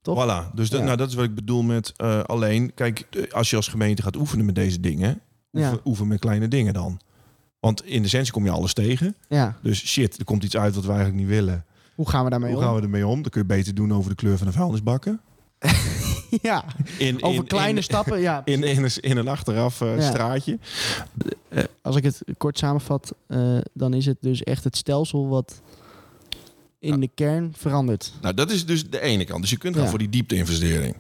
[0.02, 0.24] toch?
[0.26, 2.74] Voilà, dus dat, nou, dat is wat ik bedoel met alleen.
[2.74, 5.22] Kijk, als je als gemeente gaat oefenen met deze dingen,
[5.54, 7.00] oefen, oefen met kleine dingen dan.
[7.62, 9.16] Want in de essentie kom je alles tegen.
[9.30, 11.66] Ja, Dus shit, er komt iets uit wat we eigenlijk niet willen.
[11.96, 12.66] hoe gaan we daarmee Hoe om?
[12.66, 13.22] gaan we ermee om?
[13.22, 15.22] Dan kun je beter doen over de kleur van de vuilnisbakken.
[16.42, 16.66] ja,
[16.98, 18.42] In, over in- kleine in, stappen, ja.
[18.46, 20.10] In, in, een, in een achteraf eh, Ja.
[20.10, 20.60] straatje.
[21.82, 25.62] Als ik het kort samenvat, eh, dan is het dus echt het stelsel wat
[26.80, 28.14] in de kern verandert.
[28.22, 29.42] Nou, dat is dus de ene kant.
[29.42, 29.90] Dus je kunt gaan Ja.
[29.90, 30.96] voor die diepte-investering.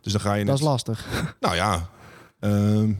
[0.00, 0.44] Dus dan ga je...
[0.44, 1.06] Dat is lastig.
[1.40, 1.88] Nou ja,
[2.40, 2.92] ehm,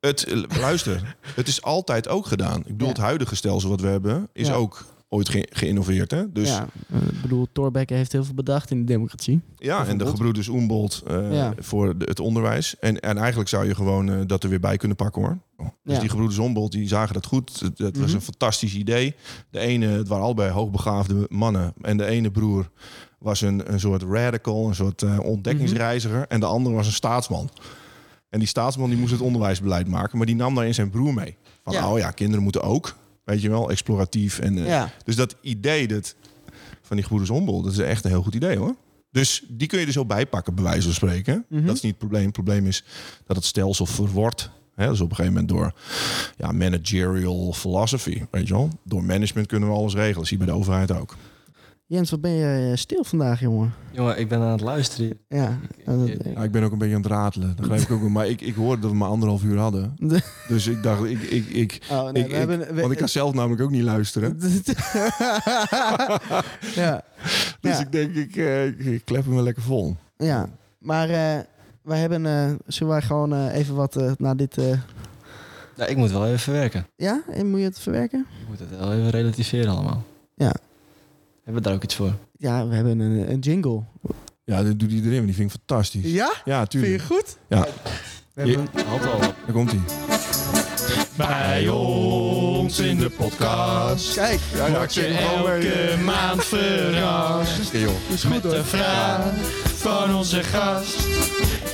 [0.00, 2.58] het, luister, het is altijd ook gedaan.
[2.58, 2.92] Ik bedoel, Ja.
[2.94, 4.54] het huidige stelsel wat we hebben, is Ja.
[4.54, 6.10] ook ooit ge- geïnnoveerd.
[6.10, 6.32] Hè?
[6.32, 9.40] Dus ja, ik bedoel, Thorbecke heeft heel veel bedacht in de democratie.
[9.56, 11.52] Ja, en de gebroeders Oembold eh, Ja.
[11.58, 12.78] voor de- het onderwijs.
[12.80, 15.38] En, en eigenlijk zou je gewoon eh, dat er weer bij kunnen pakken hoor.
[15.84, 16.00] Dus Ja.
[16.00, 17.60] die gebroeders Oembold, die zagen dat goed.
[17.60, 18.14] Dat, dat was Mhm.
[18.14, 19.14] een fantastisch idee.
[19.50, 21.72] De ene, het waren allebei hoogbegaafde mannen.
[21.82, 22.70] En de ene broer
[23.18, 26.26] was een, een soort radical, een soort eh, ontdekkingsreiziger.
[26.26, 27.50] En de andere was een staatsman.
[28.30, 30.16] En die staatsman die moest het onderwijsbeleid maken.
[30.18, 31.36] Maar die nam daarin zijn broer mee.
[31.64, 31.92] Van, Ja.
[31.92, 32.96] oh ja, kinderen moeten ook.
[33.24, 34.38] Weet je wel, exploratief.
[34.38, 36.14] En, eh, Ja, dus dat idee dat,
[36.82, 38.74] van die gebroeders dat is echt een heel goed idee hoor.
[39.10, 41.44] Dus die kun je er zo bijpakken, bij wijze van spreken.
[41.48, 41.66] Mhm.
[41.66, 42.24] Dat is niet het probleem.
[42.24, 42.84] Het probleem is
[43.26, 44.50] dat het stelsel verwordt.
[44.74, 45.72] Hè, dus op een gegeven moment door
[46.36, 48.70] ja, managerial philosophy, weet je wel.
[48.84, 50.26] Door management kunnen we alles regelen.
[50.26, 51.16] Zie je bij de overheid ook.
[51.88, 53.72] Jens, wat ben je eh, stil vandaag, jongen?
[53.90, 55.18] Jongen, ik ben aan het luisteren.
[55.28, 55.58] Ja,
[56.34, 57.46] Ja, ik ben ook een beetje aan het ratelen.
[57.48, 58.08] Dat begrijp ik ook wel.
[58.10, 59.92] Maar ik, ik hoorde dat we maar anderhalf uur hadden.
[59.96, 62.58] De- Dus ik dacht, ik, ik, ik, Oh, nee, ik, we ik- hebben...
[62.74, 64.38] we- want ik kan zelf namelijk ook niet luisteren.
[66.74, 67.02] ja,
[67.60, 67.80] Dus Ja.
[67.80, 69.96] ik denk, ik, eh, ik, ik klep hem wel lekker vol.
[70.16, 70.48] ja,
[70.78, 71.38] maar eh,
[71.82, 72.26] wij hebben...
[72.26, 74.58] eh, zullen wij gewoon eh, even wat eh, naar dit...
[74.58, 74.78] eh,
[75.76, 76.86] Ja, ik moet wel even verwerken.
[76.96, 78.26] ja, en moet je het verwerken?
[78.42, 80.02] Ik moet het wel even relativeren allemaal.
[80.34, 80.52] Ja.
[81.48, 82.12] Hebben we daar ook iets voor?
[82.38, 83.82] Ja, we hebben een, een jingle.
[84.44, 86.12] Ja, dat doet iedereen, want die vind ik fantastisch.
[86.12, 86.32] Ja?
[86.44, 86.92] Ja, Vind tuurlijk.
[86.92, 87.36] je goed?
[87.48, 87.66] Ja.
[88.34, 89.18] We hebben, Halt al.
[89.20, 89.80] Daar komt hij.
[91.16, 97.72] Bij ons in de podcast kijk, Ja, ja, word je elke maand verrast.
[97.72, 97.90] joh.
[98.12, 98.52] is goed Met hoor.
[98.52, 99.32] de vraag
[99.64, 101.06] van onze gast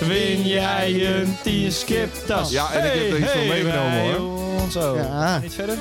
[0.01, 1.37] win jij een
[1.69, 2.51] t-skip-tas.
[2.51, 4.61] Ja, en ik heb er iets van meegenomen, hoor.
[4.63, 4.97] ons ook.
[4.97, 5.39] Ja.
[5.39, 5.77] Niet verder?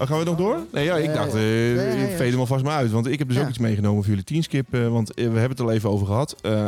[0.00, 0.58] Oh, gaan we nog door?
[0.72, 1.38] Nee, ja, ik dacht, ja.
[1.38, 2.90] ik veed hem alvast maar uit.
[2.90, 3.42] Want ik heb dus Ja.
[3.42, 4.74] ook iets meegenomen voor jullie teamskip.
[4.74, 6.36] eh, want eh, we hebben het al even over gehad.
[6.42, 6.66] Eh,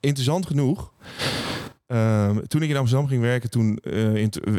[0.00, 0.92] interessant genoeg.
[1.86, 3.92] ehm, toen ik in Amsterdam ging werken, toen eh,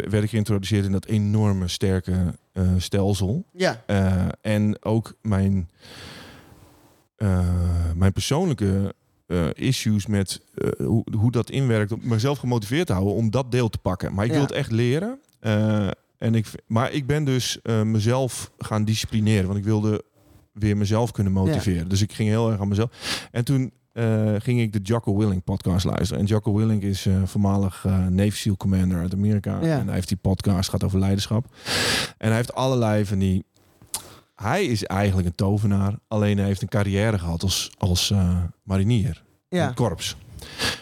[0.09, 3.43] werd ik geïntroduceerd in dat enorme sterke eh, stelsel.
[3.53, 5.69] Ja, Eh, en ook mijn,
[7.15, 7.39] eh,
[7.95, 8.93] mijn persoonlijke
[9.27, 13.51] eh, issues met eh, hoe, hoe dat inwerkt, om mezelf gemotiveerd te houden om dat
[13.51, 14.13] deel te pakken.
[14.13, 14.45] Maar ik wil Ja.
[14.45, 15.19] het echt leren.
[15.39, 15.87] Eh,
[16.19, 19.45] en ik, maar ik ben dus eh, mezelf gaan disciplineren.
[19.45, 20.03] Want ik wilde
[20.53, 21.89] weer mezelf kunnen motiveren.
[21.89, 23.27] Dus ik ging heel erg aan mezelf.
[23.31, 26.19] En toen eh, ging ik de Jocko Willing podcast luisteren.
[26.19, 29.61] En Jocko Willing is eh, voormalig eh Navy SEAL commander uit Amerika.
[29.61, 29.79] Ja.
[29.79, 31.55] En hij heeft die podcast, gaat over leiderschap.
[32.17, 33.43] En hij heeft allerlei van die...
[34.35, 35.99] Hij is eigenlijk een tovenaar.
[36.07, 38.13] Alleen hij heeft een carrière gehad als, als
[38.63, 39.23] marinier.
[39.49, 39.65] in Ja.
[39.65, 40.15] het korps.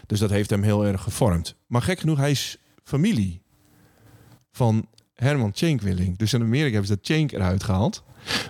[0.06, 1.56] Dus dat heeft hem heel erg gevormd.
[1.68, 3.42] Maar gek genoeg, hij is familie
[4.52, 6.18] van Herman Willing.
[6.18, 8.04] Dus in Amerika hebben ze dat Cenk eruit gehaald.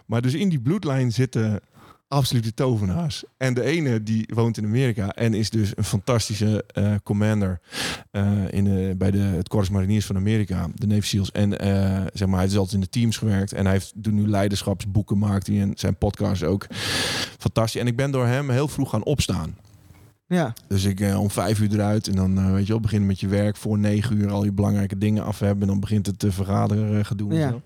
[0.05, 1.61] Maar dus in die bloedlijn zitten
[2.07, 3.23] absolute tovenaars.
[3.37, 7.59] En de ene die woont in Amerika en is dus een fantastische eh, commander
[8.11, 11.31] eh, in bij de, het Korps Mariniers van Amerika, de Navy SEALs.
[11.31, 14.13] En eh, zeg maar, hij heeft altijd in de teams gewerkt en hij heeft doet
[14.13, 16.67] nu leiderschapsboeken maakt hij en zijn podcast ook
[17.37, 17.81] fantastisch.
[17.81, 19.55] En ik ben door hem heel vroeg gaan opstaan.
[20.27, 20.53] Ja.
[20.67, 23.19] Dus ik eh, om vijf uur eruit en dan eh, weet je wel, beginnen met
[23.19, 25.61] je werk voor negen uur al je belangrijke dingen af hebben.
[25.61, 27.31] En dan begint het te vergaderen gedoe.
[27.31, 27.49] en Ja.
[27.49, 27.61] zo.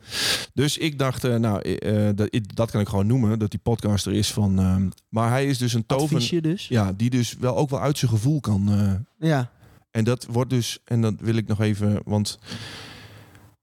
[0.54, 3.60] Dus ik dacht, eh, nou, eh, eh, dat, dat kan ik gewoon noemen, dat die
[3.64, 4.60] podcaster is van.
[4.60, 6.04] ehm, maar hij is dus een toven.
[6.16, 6.68] Adviesje dus.
[6.68, 8.72] Ja, die dus wel ook wel uit zijn gevoel kan.
[8.72, 9.50] eh, Ja.
[9.92, 12.40] en dat wordt dus, en dat wil ik nog even, want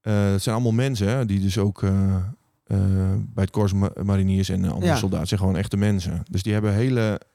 [0.01, 2.15] eh, het zijn allemaal mensen hè, die dus ook eh,
[2.65, 2.77] eh,
[3.33, 4.97] bij het Korps Ma- Mariniers en eh, andere Ja.
[4.97, 6.23] soldaten zijn gewoon echte mensen.
[6.31, 7.27] Dus die hebben hele, eh,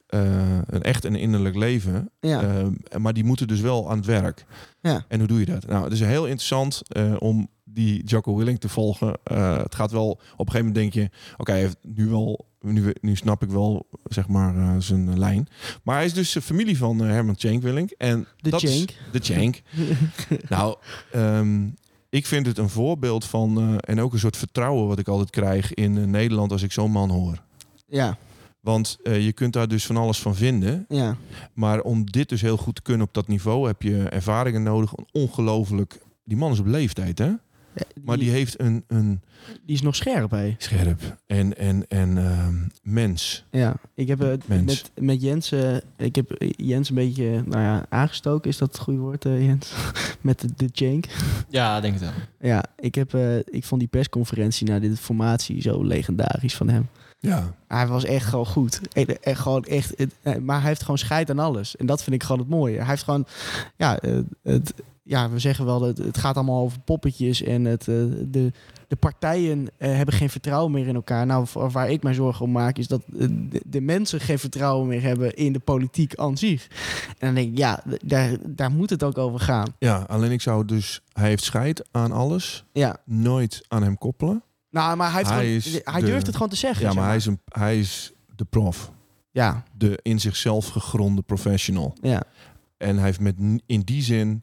[0.67, 2.11] een echt een innerlijk leven.
[2.21, 2.43] Ja.
[2.43, 4.45] Eh, maar die moeten dus wel aan het werk.
[4.81, 5.05] Ja.
[5.09, 5.67] En hoe doe je dat?
[5.67, 9.19] Nou, het is heel interessant eh, om die Jocko Willing te volgen.
[9.25, 12.95] Eh, het gaat wel, op een gegeven moment denk je, oké, heeft nu wel, nu,
[13.01, 15.47] nu snap ik wel, zeg maar, eh, zijn lijn.
[15.83, 17.91] Maar hij is dus de familie van eh, Herman Cenk Willing.
[17.99, 19.63] En De dat is- de Cenk.
[20.49, 20.77] nou,
[21.13, 21.67] ehm,
[22.09, 25.31] ik vind het een voorbeeld van, eh, en ook een soort vertrouwen wat ik altijd
[25.31, 27.43] krijg in eh, Nederland als ik zo'n man hoor.
[27.87, 28.17] Ja.
[28.65, 30.85] Want eh, je kunt daar dus van alles van vinden.
[30.89, 31.17] Ja.
[31.53, 34.95] Maar om dit dus heel goed te kunnen op dat niveau heb je ervaringen nodig.
[35.13, 36.01] Ongelooflijk.
[36.25, 37.31] Die man is op leeftijd, hè?
[38.05, 39.21] Maar die heeft een, een
[39.65, 40.55] die is nog scherp, hè?
[40.59, 43.45] scherp en, en, en ehm, mens.
[43.51, 44.65] Ja, ik heb het Mens.
[44.65, 48.69] met, met Jens, eh, ik heb eh, Jens een beetje nou ja, aangestoken, is dat
[48.73, 49.73] het goede woord, eh, Jens?
[50.21, 51.05] met de, de Jank.
[51.49, 52.13] Ja, denk het wel.
[52.51, 56.89] Ja, ik, heb, eh, ik vond die persconferentie na dit formatie zo legendarisch van hem.
[57.25, 57.55] Ja.
[57.69, 58.81] Hij was echt gewoon goed.
[58.93, 61.77] Echt, gewoon echt, eh, maar hij heeft gewoon scheid aan alles.
[61.77, 62.77] En dat vind ik gewoon het mooie.
[62.77, 63.27] Hij heeft gewoon,
[63.77, 64.75] ja, eh, het,
[65.07, 67.43] ja we zeggen wel, dat het gaat allemaal over poppetjes.
[67.43, 67.95] En het, eh,
[68.27, 68.53] de,
[68.89, 71.27] de partijen eh, hebben geen vertrouwen meer in elkaar.
[71.27, 74.89] Nou, waar ik mij zorgen om maak, is dat eh, de, de mensen geen vertrouwen
[74.89, 76.67] meer hebben in de politiek aan zich.
[77.19, 79.75] En dan denk ik, ja, daar, daar moet het ook over gaan.
[79.79, 81.01] ja, alleen ik zou dus...
[81.13, 82.65] Hij heeft scheid aan alles.
[82.73, 84.43] Ja, Nooit aan hem koppelen.
[84.71, 86.81] nou, maar hij, heeft Hij gewoon- is hij de- durft het gewoon te zeggen.
[86.83, 88.93] Ja, zeg maar hij is, een, hij is de prof.
[89.31, 91.95] Ja, De in zichzelf gegronde professional.
[92.01, 92.23] ja,
[92.77, 93.35] En hij heeft met,
[93.67, 94.43] in die zin...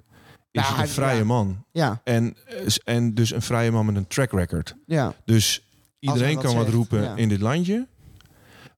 [0.51, 1.23] Is Nou, het een vrije ja.
[1.23, 1.63] man.
[1.71, 2.35] ja, En,
[2.83, 4.75] en dus een vrije man met een track record.
[4.85, 5.67] ja, Dus
[5.99, 7.15] iedereen wat kan wat roepen ja.
[7.15, 7.87] in dit landje.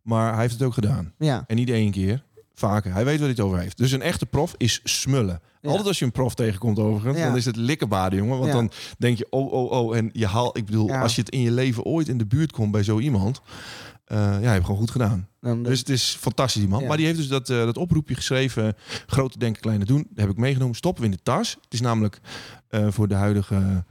[0.01, 1.13] Maar hij heeft het ook gedaan.
[1.17, 1.43] ja.
[1.47, 2.23] En niet één keer.
[2.55, 2.93] Vaker.
[2.93, 3.77] Hij weet waar hij het over heeft.
[3.77, 5.41] Dus een echte prof is smullen.
[5.61, 5.69] Ja.
[5.69, 7.27] Altijd als je een prof tegenkomt overigens, Ja.
[7.27, 8.37] dan is het likkenbaden, jongen.
[8.37, 8.55] Want Ja.
[8.57, 9.97] dan denk je, oh, oh, oh.
[9.97, 12.51] En je haalt, ik bedoel, als je het in je leven ooit in de buurt
[12.51, 13.41] komt bij zo iemand.
[14.13, 15.27] Eh, ja, je hebt gewoon goed gedaan.
[15.41, 16.81] Dan, Dus het is fantastisch, die man.
[16.81, 16.87] Ja.
[16.87, 18.75] Maar die heeft dus dat, eh, dat oproepje geschreven.
[19.07, 20.07] Grote denken, kleine doen.
[20.09, 20.75] Dat heb ik meegenomen.
[20.75, 21.57] Stoppen we in de tas.
[21.63, 22.19] Het is namelijk
[22.67, 23.83] eh, voor de huidige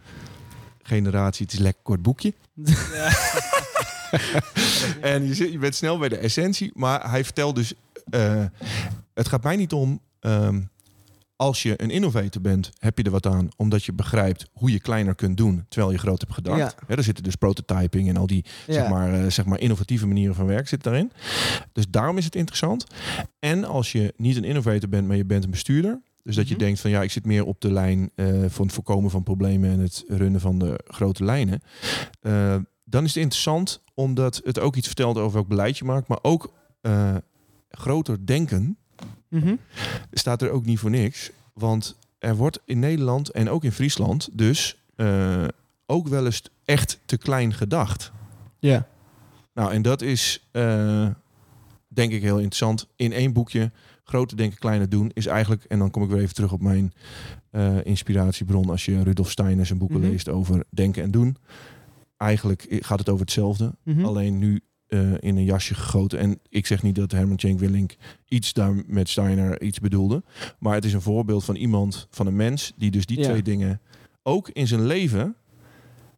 [0.82, 1.42] generatie.
[1.44, 2.34] Het is een lekker kort boekje.
[5.00, 6.70] en je, zit, je bent snel bij de essentie.
[6.74, 7.74] Maar hij vertelt dus...
[9.14, 10.00] het gaat mij niet om...
[10.20, 10.60] ehm,
[11.42, 13.48] als je een innovator bent, heb je er wat aan.
[13.56, 15.64] Omdat je begrijpt hoe je kleiner kunt doen.
[15.68, 16.58] Terwijl je groot hebt gedacht.
[16.88, 16.96] Ja.
[16.96, 18.72] Er zitten dus prototyping en al die ja.
[18.72, 21.12] zeg, maar, eh, zeg maar innovatieve manieren van werk zit daarin.
[21.72, 22.86] Dus daarom is het interessant.
[23.38, 26.00] En als je niet een innovator bent, maar je bent een bestuurder.
[26.22, 26.62] Dus dat je Mhm.
[26.62, 29.70] denkt van ja, ik zit meer op de lijn eh, van het voorkomen van problemen
[29.70, 31.62] en het runnen van de grote lijnen.
[32.20, 36.08] Eh, dan is het interessant omdat het ook iets vertelt over welk beleid je maakt,
[36.08, 36.52] maar ook
[37.70, 38.76] groter denken
[39.32, 39.54] Mhm.
[40.12, 41.30] staat er ook niet voor niks.
[41.54, 45.44] Want er wordt in Nederland en ook in Friesland dus eh,
[45.86, 48.12] ook wel eens echt te klein gedacht.
[48.58, 48.86] Ja.
[49.54, 51.08] Nou, en dat is eh,
[51.88, 52.86] denk ik heel interessant.
[52.96, 53.70] In één boekje,
[54.04, 56.92] grote denken, kleine doen, is eigenlijk, en dan kom ik weer even terug op mijn
[57.50, 60.08] eh, inspiratiebron als je Rudolf Steiner zijn boeken Mhm.
[60.10, 61.36] leest over denken en doen.
[62.16, 64.04] Eigenlijk gaat het over hetzelfde, Mhm.
[64.04, 64.60] alleen nu
[64.92, 66.18] eh, in een jasje gegoten.
[66.18, 67.96] En ik zeg niet dat Herman Cenk Willink
[68.28, 70.22] iets daar met Steiner iets bedoelde,
[70.58, 73.24] maar het is een voorbeeld van iemand, van een mens, die dus die Ja.
[73.24, 73.80] twee dingen
[74.22, 75.34] ook in zijn leven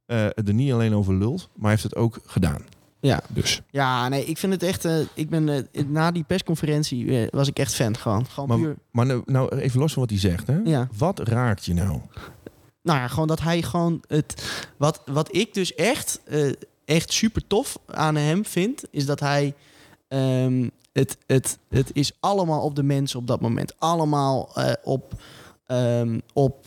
[0.06, 2.62] eh, er niet alleen over lult, maar heeft het ook gedaan.
[3.00, 3.22] Ja.
[3.28, 3.62] Dus.
[3.70, 4.84] Ja, nee, ik vind het echt.
[4.84, 8.26] eh, ik ben na die persconferentie was ik echt fan gewoon.
[8.26, 8.76] Gewoon Maar- puur.
[8.90, 10.58] Maar nou, nou even los van wat hij zegt, hè?
[10.64, 10.88] Ja.
[10.98, 12.00] Wat raakt je nou?
[12.82, 14.62] Nou ja, gewoon dat hij gewoon het.
[14.76, 16.20] Wat, wat ik dus echt.
[16.84, 19.54] Echt super tof aan hem vind, is dat hij.
[20.08, 23.74] ehm, het, het, het is allemaal op de mensen op dat moment.
[23.78, 25.12] Allemaal eh, op,
[25.66, 26.66] ehm, op,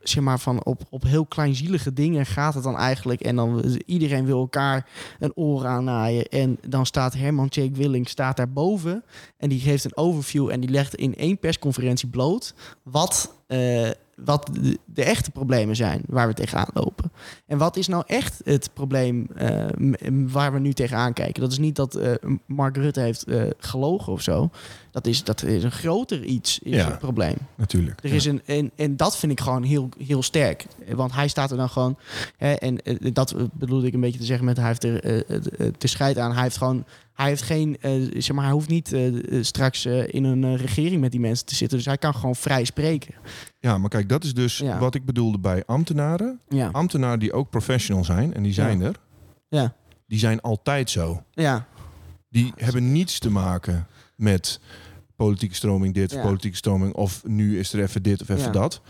[0.00, 3.20] zeg maar, van op, op heel kleinzielige dingen gaat het dan eigenlijk.
[3.20, 6.28] En dan iedereen wil elkaar een oor aannaaien.
[6.28, 9.04] En dan staat Herman Jake Willing staat daarboven.
[9.36, 14.50] En die geeft een overview en die legt in één persconferentie bloot wat, eh, wat
[14.84, 17.01] de echte problemen zijn waar we tegenaan lopen.
[17.46, 19.66] En wat is nou echt het probleem eh,
[20.10, 21.42] waar we nu tegenaan kijken?
[21.42, 22.12] Dat is niet dat eh,
[22.46, 24.50] Mark Rutte heeft eh, gelogen of zo.
[24.90, 26.86] Dat is, dat is een groter iets, is Ja.
[26.90, 27.36] het probleem.
[27.54, 28.04] Natuurlijk.
[28.04, 30.66] Er is een, en, en dat vind ik gewoon heel, heel sterk.
[30.94, 31.96] Want hij staat er dan gewoon.
[32.36, 32.78] Hè, en
[33.12, 35.24] dat bedoelde ik een beetje te zeggen met hij heeft er
[35.78, 36.32] te scheid aan.
[36.32, 36.84] Hij heeft gewoon.
[37.14, 37.76] Hij heeft geen.
[37.80, 41.46] eh, zeg maar, hij hoeft niet eh, straks eh, in een regering met die mensen
[41.46, 41.76] te zitten.
[41.76, 43.14] Dus hij kan gewoon vrij spreken.
[43.60, 44.78] Ja, maar kijk, dat is dus Ja.
[44.78, 46.40] wat ik bedoelde bij ambtenaren.
[46.48, 46.68] Ja.
[46.72, 48.86] Ambtenaren die ook professional zijn, en die zijn Ja.
[48.86, 48.96] er,
[49.48, 49.74] Ja.
[50.06, 51.22] die zijn altijd zo.
[51.32, 51.66] Ja.
[52.28, 54.60] Die hebben niets te maken met
[55.16, 58.80] politieke stroming dit, politieke stroming of nu is er even dit of even dat.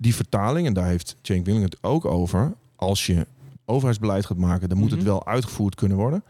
[0.00, 3.26] Die vertaling, en daar heeft Cenk Willing het ook over, als je
[3.64, 5.08] overheidsbeleid gaat maken, dan moet het Mhm.
[5.08, 6.24] wel uitgevoerd kunnen worden.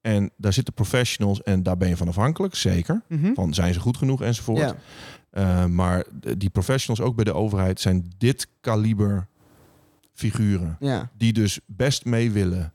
[0.00, 3.02] En daar zitten professionals en daar ben je van afhankelijk, zeker.
[3.08, 3.34] Mhm.
[3.34, 4.58] Van zijn ze goed genoeg enzovoort.
[4.58, 4.76] Ja.
[5.32, 6.04] Uh, maar
[6.38, 9.26] die professionals ook bij de overheid zijn dit kaliber
[10.12, 10.76] figuren.
[10.80, 11.10] Ja.
[11.16, 12.72] Die dus best mee willen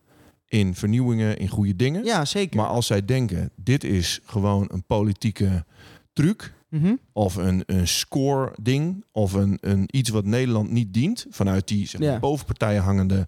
[0.48, 2.04] in vernieuwingen, in goede dingen.
[2.04, 2.58] ja, zeker.
[2.58, 5.66] Maar als zij denken, dit is gewoon een politieke
[6.14, 6.54] truc...
[6.70, 6.96] Mhm.
[7.14, 9.06] of een, een score ding...
[9.12, 11.26] of een, een iets wat Nederland niet dient...
[11.30, 12.20] vanuit die zeg maar, Ja.
[12.20, 13.28] bovenpartijen hangende...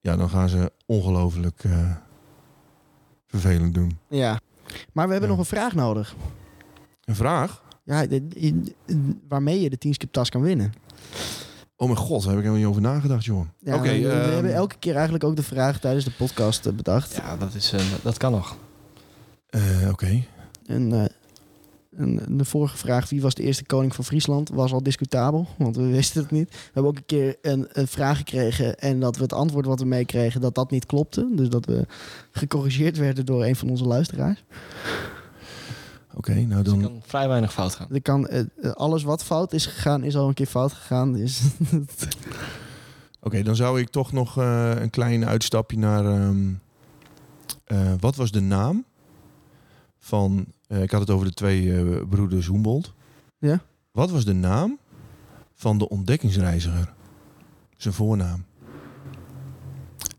[0.00, 1.90] ja, dan gaan ze ongelooflijk eh,
[3.40, 3.98] vervelend doen.
[4.08, 4.40] Ja.
[4.92, 5.36] Maar we hebben Ja.
[5.36, 6.14] nog een vraag nodig.
[7.04, 7.62] Een vraag?
[7.84, 10.72] Ja, de- de- de- waarmee je de 10 skip tas kan winnen.
[11.76, 13.46] Oh mijn god, daar heb ik helemaal niet over nagedacht, joh.
[13.60, 16.66] Ja, Oké, we, we ehm, hebben elke keer eigenlijk ook de vraag tijdens de podcast
[16.66, 17.14] eh, bedacht.
[17.16, 18.56] Ja, dat, is, eh, dat kan nog.
[19.46, 20.24] eh, Oké.
[20.66, 21.04] En, eh,
[21.96, 25.76] en de vorige vraag, wie was de eerste koning van Friesland, was al discutabel, want
[25.76, 26.50] we wisten het niet.
[26.50, 29.78] We hebben ook een keer een, een vraag gekregen en dat we het antwoord wat
[29.78, 31.28] we meekregen, dat dat niet klopte.
[31.32, 31.86] Dus dat we
[32.30, 34.44] gecorrigeerd werden door een van onze luisteraars.
[36.14, 36.90] Oké, nou Dus er dan...
[36.90, 37.86] kan vrij weinig fout gaan.
[37.90, 41.12] Er kan, eh, eh, alles wat fout is gegaan, is al een keer fout gegaan.
[41.12, 41.40] Dus
[43.26, 46.04] Oké, dan zou ik toch nog eh, een klein uitstapje naar...
[46.04, 46.52] ehm,
[47.64, 48.84] eh, wat was de naam
[50.06, 50.46] van...
[50.66, 52.92] eh, ik had het over de twee eh, broeders Humboldt.
[53.38, 53.60] Ja.
[53.92, 54.78] Wat was de naam
[55.54, 56.92] van de ontdekkingsreiziger?
[57.76, 58.44] Zijn voornaam.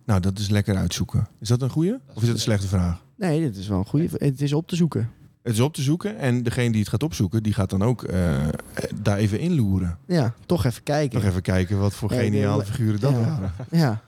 [0.06, 1.28] Nou, dat is lekker uitzoeken.
[1.40, 2.00] Is dat een goede?
[2.14, 3.04] Of is dat een slechte vraag?
[3.16, 4.08] nee, dit is wel een goede.
[4.12, 5.12] Het is op te zoeken.
[5.44, 8.04] Het is op te zoeken en degene die het gaat opzoeken, die gaat dan ook
[8.04, 8.48] eh,
[8.96, 9.98] daar even inloeren.
[10.08, 11.20] Ja, toch even kijken.
[11.20, 13.20] Nog even kijken wat voor Ja, geniale figuren dat ja.
[13.20, 13.52] waren.
[13.72, 14.02] Ja,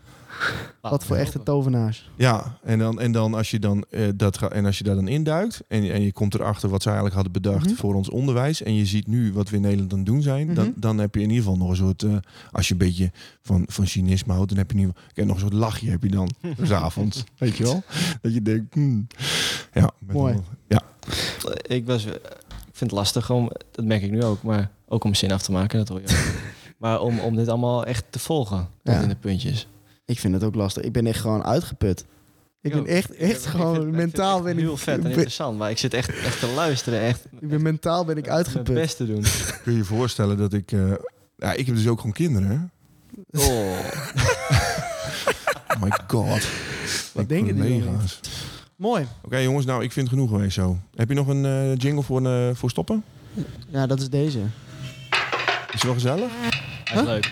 [0.81, 2.09] wat voor echte tovenaars.
[2.15, 5.07] Ja, en dan, en dan als je dan eh, dat en als je daar dan
[5.07, 7.75] induikt en, en je komt erachter wat ze eigenlijk hadden bedacht Mhm.
[7.75, 10.53] voor ons onderwijs en je ziet nu wat we in Nederland aan het doen zijn,
[10.53, 10.79] dan, Mhm.
[10.79, 12.15] dan heb je in ieder geval nog een soort, eh,
[12.51, 15.15] als je een beetje van, van cynisme houdt, dan heb je in ieder geval ik
[15.15, 16.29] heb nog een soort lachje heb je dan,
[16.61, 17.83] s'avonds, weet je wel?
[18.21, 19.07] Dat je denkt, hmm.
[19.73, 20.35] ja, met Mooi.
[20.67, 20.81] ja,
[21.67, 25.15] Ik, was, ik vind het lastig om, dat merk ik nu ook, maar ook om
[25.15, 26.33] zin af te maken, dat hoor je ook.
[26.79, 29.01] Maar om, om dit allemaal echt te volgen, tot Ja.
[29.01, 29.67] in de puntjes.
[30.09, 30.83] Ik vind het ook lastig.
[30.83, 32.05] Ik ben echt gewoon uitgeput.
[32.61, 34.59] Ik ben echt, echt ik gewoon vind- ik vind het mentaal ben ik...
[34.63, 37.61] heel vet en ben- interessant, maar ik zit echt, echt te luisteren, echt Ik ben
[37.61, 38.73] mentaal ben ik mijn uitgeput.
[38.73, 39.21] best te doen.
[39.63, 40.91] kun je je voorstellen dat ik, eh,
[41.35, 43.39] ja, ik heb dus ook gewoon kinderen, hè?
[43.39, 43.77] Oh.
[45.75, 46.47] Oh my god.
[47.13, 48.19] Wat Ik denken die collega's.
[48.75, 49.07] Mooi.
[49.21, 50.77] Oké jongens, nou ik vind het genoeg geweest zo.
[50.95, 53.03] Heb je nog een eh, jingle voor, eh, voor stoppen?
[53.69, 54.39] Ja, dat is deze.
[55.67, 56.31] Is het wel gezellig?
[56.83, 57.31] Hij is leuk.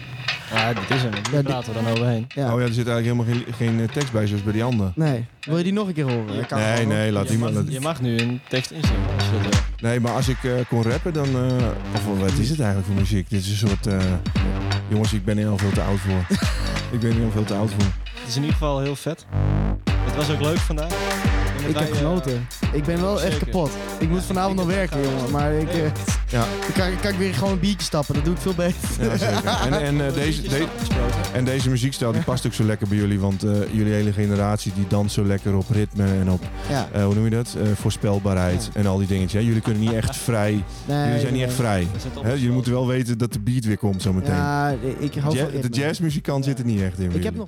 [0.54, 1.12] Ja, dit is hem.
[1.32, 2.26] Die- praten we dan overheen.
[2.36, 2.54] Ja.
[2.54, 4.92] Oh ja, er zit eigenlijk helemaal geen, geen eh, tekst bij zoals bij die andere.
[4.96, 5.26] Nee.
[5.42, 6.46] Wil je die nog een keer horen?
[6.46, 7.54] Kan Nee, nee, laat Je iemand...
[7.54, 9.60] mag, laat- je mag nu een tekst inzingen als je dat wil.
[9.90, 11.28] Nee, maar als ik eh, kon rappen, dan...
[11.28, 13.30] eh, of wat is het eigenlijk voor muziek?
[13.30, 13.88] Dit is een soort...
[13.88, 14.00] eh,
[14.88, 16.38] jongens, ik ben er al veel te oud voor.
[16.96, 17.84] ik ben er al veel te oud voor.
[18.20, 19.26] Het is in ieder geval heel vet.
[20.06, 20.92] Het was ook leuk vandaag.
[21.68, 22.48] Ik heb genoten.
[22.74, 23.70] Ik ben wel echt kapot.
[24.00, 25.32] Ik moet vanavond nog werken, jongen.
[25.32, 25.80] Maar ik, eh,
[26.30, 28.16] Ja, dan kan, kan ik weer gewoon een biertje stappen.
[28.16, 28.76] Dat doe ik veel beter.
[29.00, 29.44] ja zeker.
[29.66, 30.66] En, en, eh, deze, de-
[31.34, 33.20] en deze muziekstijl die past ook zo lekker bij jullie.
[33.20, 36.44] Want eh, jullie hele generatie die danst zo lekker op ritme en op...
[36.70, 36.88] Ja.
[36.92, 37.56] eh, hoe noem je dat?
[37.62, 39.42] Eh, voorspelbaarheid en al die dingetjes.
[39.42, 39.48] hè.
[39.48, 40.64] Jullie kunnen niet echt vrij...
[40.86, 41.88] Nee, jullie zijn niet echt vrij.
[42.24, 44.36] Jullie moeten wel weten dat de beat weer komt zometeen.
[44.36, 47.12] Ja, ik hou Ja, van de jazzmuzikant zit er niet echt in.
[47.12, 47.48] Ik heb nog